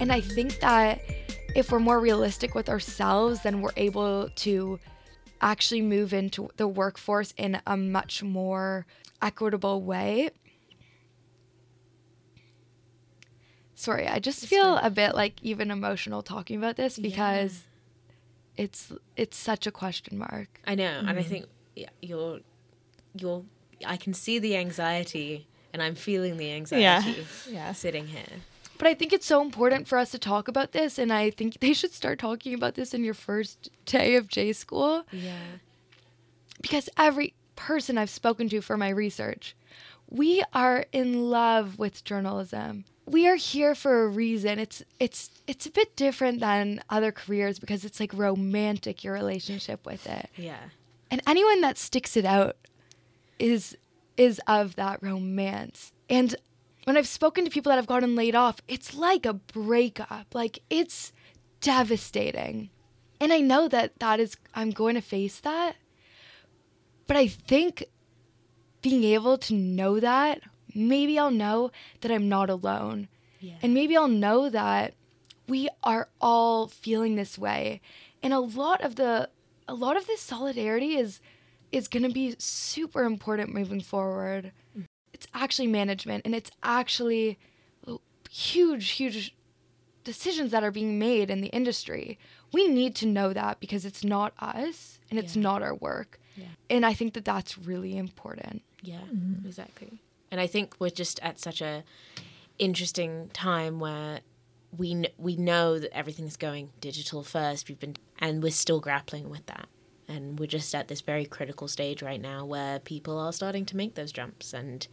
And 0.00 0.12
I 0.12 0.20
think 0.20 0.58
that 0.58 1.00
if 1.54 1.70
we're 1.70 1.78
more 1.78 2.00
realistic 2.00 2.56
with 2.56 2.68
ourselves, 2.68 3.42
then 3.42 3.60
we're 3.60 3.70
able 3.76 4.28
to 4.28 4.80
actually 5.44 5.82
move 5.82 6.12
into 6.12 6.48
the 6.56 6.66
workforce 6.66 7.34
in 7.36 7.60
a 7.66 7.76
much 7.76 8.22
more 8.22 8.86
equitable 9.20 9.82
way. 9.82 10.30
Sorry, 13.74 14.08
I 14.08 14.18
just 14.18 14.46
feel 14.46 14.78
a 14.78 14.88
bit 14.88 15.14
like 15.14 15.34
even 15.42 15.70
emotional 15.70 16.22
talking 16.22 16.56
about 16.56 16.76
this 16.76 16.98
because 16.98 17.64
yeah. 18.56 18.64
it's 18.64 18.92
it's 19.16 19.36
such 19.36 19.66
a 19.66 19.70
question 19.70 20.16
mark. 20.16 20.60
I 20.66 20.74
know, 20.74 20.84
mm-hmm. 20.84 21.08
and 21.08 21.18
I 21.18 21.22
mm-hmm. 21.22 21.30
think 21.30 21.46
you're 22.00 22.40
you're 23.14 23.44
I 23.86 23.96
can 23.98 24.14
see 24.14 24.38
the 24.38 24.56
anxiety 24.56 25.46
and 25.72 25.82
I'm 25.82 25.96
feeling 25.96 26.38
the 26.38 26.52
anxiety 26.52 26.82
yeah. 26.82 27.24
yeah. 27.50 27.72
sitting 27.72 28.06
here. 28.06 28.40
But 28.78 28.88
I 28.88 28.94
think 28.94 29.12
it's 29.12 29.26
so 29.26 29.40
important 29.40 29.86
for 29.86 29.98
us 29.98 30.10
to 30.10 30.18
talk 30.18 30.48
about 30.48 30.72
this, 30.72 30.98
and 30.98 31.12
I 31.12 31.30
think 31.30 31.58
they 31.60 31.72
should 31.72 31.92
start 31.92 32.18
talking 32.18 32.54
about 32.54 32.74
this 32.74 32.94
in 32.94 33.04
your 33.04 33.14
first 33.14 33.70
day 33.86 34.16
of 34.16 34.28
J 34.28 34.52
school. 34.52 35.04
Yeah. 35.12 35.38
Because 36.60 36.88
every 36.96 37.34
person 37.56 37.98
I've 37.98 38.10
spoken 38.10 38.48
to 38.48 38.60
for 38.60 38.76
my 38.76 38.88
research, 38.88 39.54
we 40.08 40.42
are 40.52 40.86
in 40.92 41.30
love 41.30 41.78
with 41.78 42.04
journalism. 42.04 42.84
We 43.06 43.28
are 43.28 43.36
here 43.36 43.74
for 43.74 44.04
a 44.04 44.08
reason. 44.08 44.58
It's 44.58 44.82
it's 44.98 45.30
it's 45.46 45.66
a 45.66 45.70
bit 45.70 45.94
different 45.94 46.40
than 46.40 46.82
other 46.88 47.12
careers 47.12 47.58
because 47.58 47.84
it's 47.84 48.00
like 48.00 48.14
romantic 48.14 49.04
your 49.04 49.12
relationship 49.12 49.84
with 49.84 50.06
it. 50.06 50.30
Yeah. 50.36 50.70
And 51.10 51.20
anyone 51.26 51.60
that 51.60 51.76
sticks 51.76 52.16
it 52.16 52.24
out 52.24 52.56
is 53.38 53.76
is 54.16 54.40
of 54.46 54.76
that 54.76 55.02
romance. 55.02 55.92
And 56.08 56.34
when 56.84 56.96
I've 56.96 57.08
spoken 57.08 57.44
to 57.44 57.50
people 57.50 57.70
that 57.70 57.76
have 57.76 57.86
gotten 57.86 58.14
laid 58.14 58.34
off, 58.34 58.60
it's 58.68 58.94
like 58.94 59.26
a 59.26 59.34
breakup. 59.34 60.34
Like 60.34 60.60
it's 60.70 61.12
devastating. 61.60 62.70
And 63.20 63.32
I 63.32 63.40
know 63.40 63.68
that 63.68 63.98
that 63.98 64.20
is 64.20 64.36
I'm 64.54 64.70
going 64.70 64.94
to 64.94 65.00
face 65.00 65.40
that. 65.40 65.76
But 67.06 67.16
I 67.16 67.26
think 67.26 67.84
being 68.82 69.04
able 69.04 69.38
to 69.38 69.54
know 69.54 70.00
that, 70.00 70.42
maybe 70.74 71.18
I'll 71.18 71.30
know 71.30 71.70
that 72.00 72.10
I'm 72.10 72.28
not 72.28 72.50
alone. 72.50 73.08
Yeah. 73.40 73.54
And 73.62 73.74
maybe 73.74 73.96
I'll 73.96 74.08
know 74.08 74.48
that 74.48 74.94
we 75.48 75.68
are 75.82 76.08
all 76.20 76.66
feeling 76.66 77.16
this 77.16 77.38
way. 77.38 77.80
And 78.22 78.32
a 78.32 78.40
lot 78.40 78.82
of 78.82 78.96
the 78.96 79.30
a 79.66 79.74
lot 79.74 79.96
of 79.96 80.06
this 80.06 80.20
solidarity 80.20 80.96
is 80.96 81.20
is 81.72 81.88
going 81.88 82.02
to 82.02 82.10
be 82.10 82.36
super 82.38 83.04
important 83.04 83.52
moving 83.52 83.80
forward. 83.80 84.52
It's 85.24 85.32
actually 85.32 85.68
management 85.68 86.26
and 86.26 86.34
it's 86.34 86.50
actually 86.62 87.38
huge 88.30 88.90
huge 88.90 89.34
decisions 90.02 90.50
that 90.50 90.62
are 90.62 90.70
being 90.70 90.98
made 90.98 91.30
in 91.30 91.40
the 91.40 91.48
industry. 91.48 92.18
We 92.52 92.68
need 92.68 92.94
to 92.96 93.06
know 93.06 93.32
that 93.32 93.58
because 93.58 93.86
it's 93.86 94.04
not 94.04 94.34
us 94.38 94.98
and 95.10 95.18
it's 95.18 95.34
yeah. 95.34 95.42
not 95.42 95.62
our 95.62 95.74
work. 95.74 96.20
Yeah. 96.36 96.46
And 96.68 96.84
I 96.84 96.92
think 96.92 97.14
that 97.14 97.24
that's 97.24 97.56
really 97.56 97.96
important. 97.96 98.62
Yeah, 98.82 98.98
mm-hmm. 98.98 99.46
exactly. 99.46 99.98
And 100.30 100.40
I 100.40 100.46
think 100.46 100.74
we're 100.78 100.90
just 100.90 101.20
at 101.20 101.40
such 101.40 101.62
a 101.62 101.84
interesting 102.58 103.30
time 103.32 103.80
where 103.80 104.20
we 104.76 104.90
kn- 104.90 105.12
we 105.16 105.36
know 105.36 105.78
that 105.78 105.96
everything's 105.96 106.36
going 106.36 106.70
digital 106.80 107.22
first. 107.22 107.68
We've 107.68 107.80
been 107.80 107.96
and 108.18 108.42
we're 108.42 108.52
still 108.52 108.80
grappling 108.80 109.30
with 109.30 109.46
that. 109.46 109.68
And 110.08 110.38
we're 110.38 110.46
just 110.46 110.74
at 110.74 110.88
this 110.88 111.00
very 111.00 111.24
critical 111.24 111.68
stage 111.68 112.02
right 112.02 112.20
now 112.20 112.44
where 112.44 112.78
people 112.78 113.18
are 113.18 113.32
starting 113.32 113.64
to 113.66 113.76
make 113.76 113.94
those 113.94 114.12
jumps 114.12 114.52
and 114.52 114.86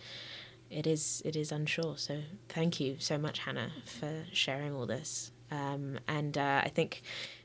it 0.69 0.87
is 0.87 1.21
it 1.25 1.35
is 1.35 1.51
unsure. 1.51 1.97
So 1.97 2.21
thank 2.47 2.79
you 2.79 2.95
so 2.99 3.17
much, 3.17 3.39
Hannah, 3.39 3.71
for 3.85 4.23
sharing 4.31 4.73
all 4.73 4.85
this. 4.85 5.31
Um, 5.51 5.99
and 6.07 6.37
uh, 6.37 6.61
I 6.63 6.69
think 6.69 7.01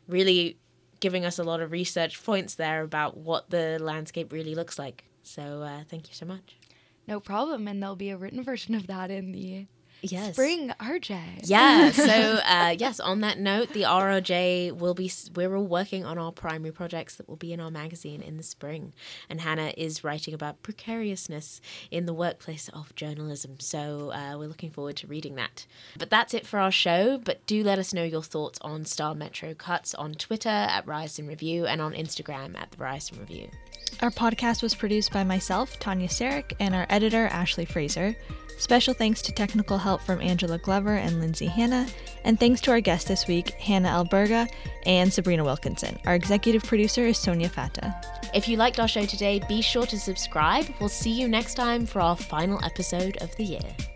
really 0.07 0.59
giving 1.01 1.25
us 1.25 1.39
a 1.39 1.45
lot 1.45 1.61
of 1.61 1.73
research 1.73 2.23
points 2.23 2.55
there 2.55 2.83
about 2.83 3.17
what 3.17 3.51
the 3.51 3.79
landscape 3.81 4.33
really 4.33 4.55
looks 4.55 4.79
like. 4.79 5.05
So 5.23 5.63
uh, 5.63 5.81
thank 5.89 6.09
you 6.09 6.15
so 6.15 6.25
much. 6.25 6.57
No 7.09 7.21
problem. 7.21 7.69
And 7.69 7.83
there'll 7.83 7.97
be 7.97 8.11
a 8.11 8.17
written 8.17 8.43
version 8.43 8.75
of 8.75 8.87
that 8.87 9.11
in 9.11 9.33
the 9.33 9.67
yes. 10.03 10.33
spring 10.33 10.73
RJ. 10.81 11.41
Yeah. 11.45 11.91
So 11.91 12.05
uh, 12.45 12.75
yes, 12.79 13.01
on 13.01 13.21
that 13.21 13.39
note, 13.39 13.73
the 13.73 13.83
RRJ 13.83 14.77
will 14.77 14.95
be. 14.95 15.11
We're 15.35 15.57
all 15.57 15.67
working 15.67 16.05
on 16.05 16.19
our 16.19 16.33
primary 16.33 16.73
projects 16.73 17.17
that 17.17 17.29
will 17.29 17.37
be 17.37 17.53
in 17.53 17.61
our 17.61 17.71
magazine 17.71 18.23
in 18.23 18.37
the 18.37 18.43
spring, 18.43 18.93
and 19.29 19.41
Hannah 19.41 19.73
is 19.77 20.05
writing 20.05 20.35
about 20.35 20.63
precariousness 20.63 21.61
in 21.91 22.07
the 22.07 22.15
workplace 22.15 22.69
of 22.69 22.95
journalism. 22.95 23.59
So 23.61 24.13
uh, 24.13 24.37
we're 24.39 24.49
looking 24.49 24.71
forward 24.71 24.97
to 24.97 25.07
reading 25.07 25.35
that. 25.37 25.67
But 25.99 26.11
that's 26.11 26.35
it 26.35 26.47
for 26.47 26.59
our 26.59 26.73
show. 26.73 27.19
But 27.19 27.47
do 27.47 27.63
let 27.63 27.79
us 27.79 27.93
know 27.93 28.05
your 28.05 28.23
thoughts 28.23 28.59
on 28.63 28.85
Star 28.85 29.15
Metro 29.15 29.55
Cuts 29.55 29.95
on 29.95 30.15
Twitter 30.15 30.49
at 30.49 30.87
Ryerson 30.87 31.27
Review 31.27 31.67
and 31.67 31.81
on 31.81 31.93
Instagram 31.93 32.59
at 32.59 32.71
the 32.71 32.79
Ryerson 32.79 33.19
Review. 33.19 33.49
Our 34.03 34.11
podcast 34.11 34.63
was 34.63 34.75
produced 34.75 35.13
by 35.13 35.25
myself, 35.25 35.79
Tanja 35.79 36.09
Saric, 36.09 36.53
and 36.61 36.75
our 36.75 36.87
editor, 36.91 37.29
Ashley 37.29 37.65
Fraser. 37.65 38.15
Special 38.59 38.95
thanks 38.95 39.23
to 39.23 39.33
technical 39.33 39.79
help 39.87 40.01
from 40.01 40.21
Angela 40.21 40.59
Glover 40.59 40.97
and 40.97 41.21
Lindsay 41.21 41.47
Hanna, 41.47 41.87
and 42.25 42.41
thanks 42.41 42.61
to 42.63 42.73
our 42.73 42.81
guests 42.81 43.07
this 43.07 43.29
week, 43.29 43.51
Hannah 43.53 43.89
Alberga 43.89 44.51
and 44.85 45.13
Sabrina 45.13 45.45
Wilkinson. 45.45 45.97
Our 46.07 46.17
executive 46.17 46.65
producer 46.65 47.07
is 47.07 47.17
Sonia 47.19 47.49
Fata. 47.49 47.95
If 48.35 48.49
you 48.49 48.57
liked 48.57 48.81
our 48.81 48.89
show 48.89 49.07
today, 49.07 49.41
be 49.49 49.63
sure 49.63 49.87
to 49.87 49.97
subscribe. 49.97 50.67
We'll 50.81 50.89
see 50.89 51.13
you 51.13 51.29
next 51.29 51.55
time 51.55 51.87
for 51.87 52.01
our 52.01 52.17
final 52.17 52.59
episode 52.65 53.17
of 53.19 53.35
the 53.37 53.45
year. 53.45 53.96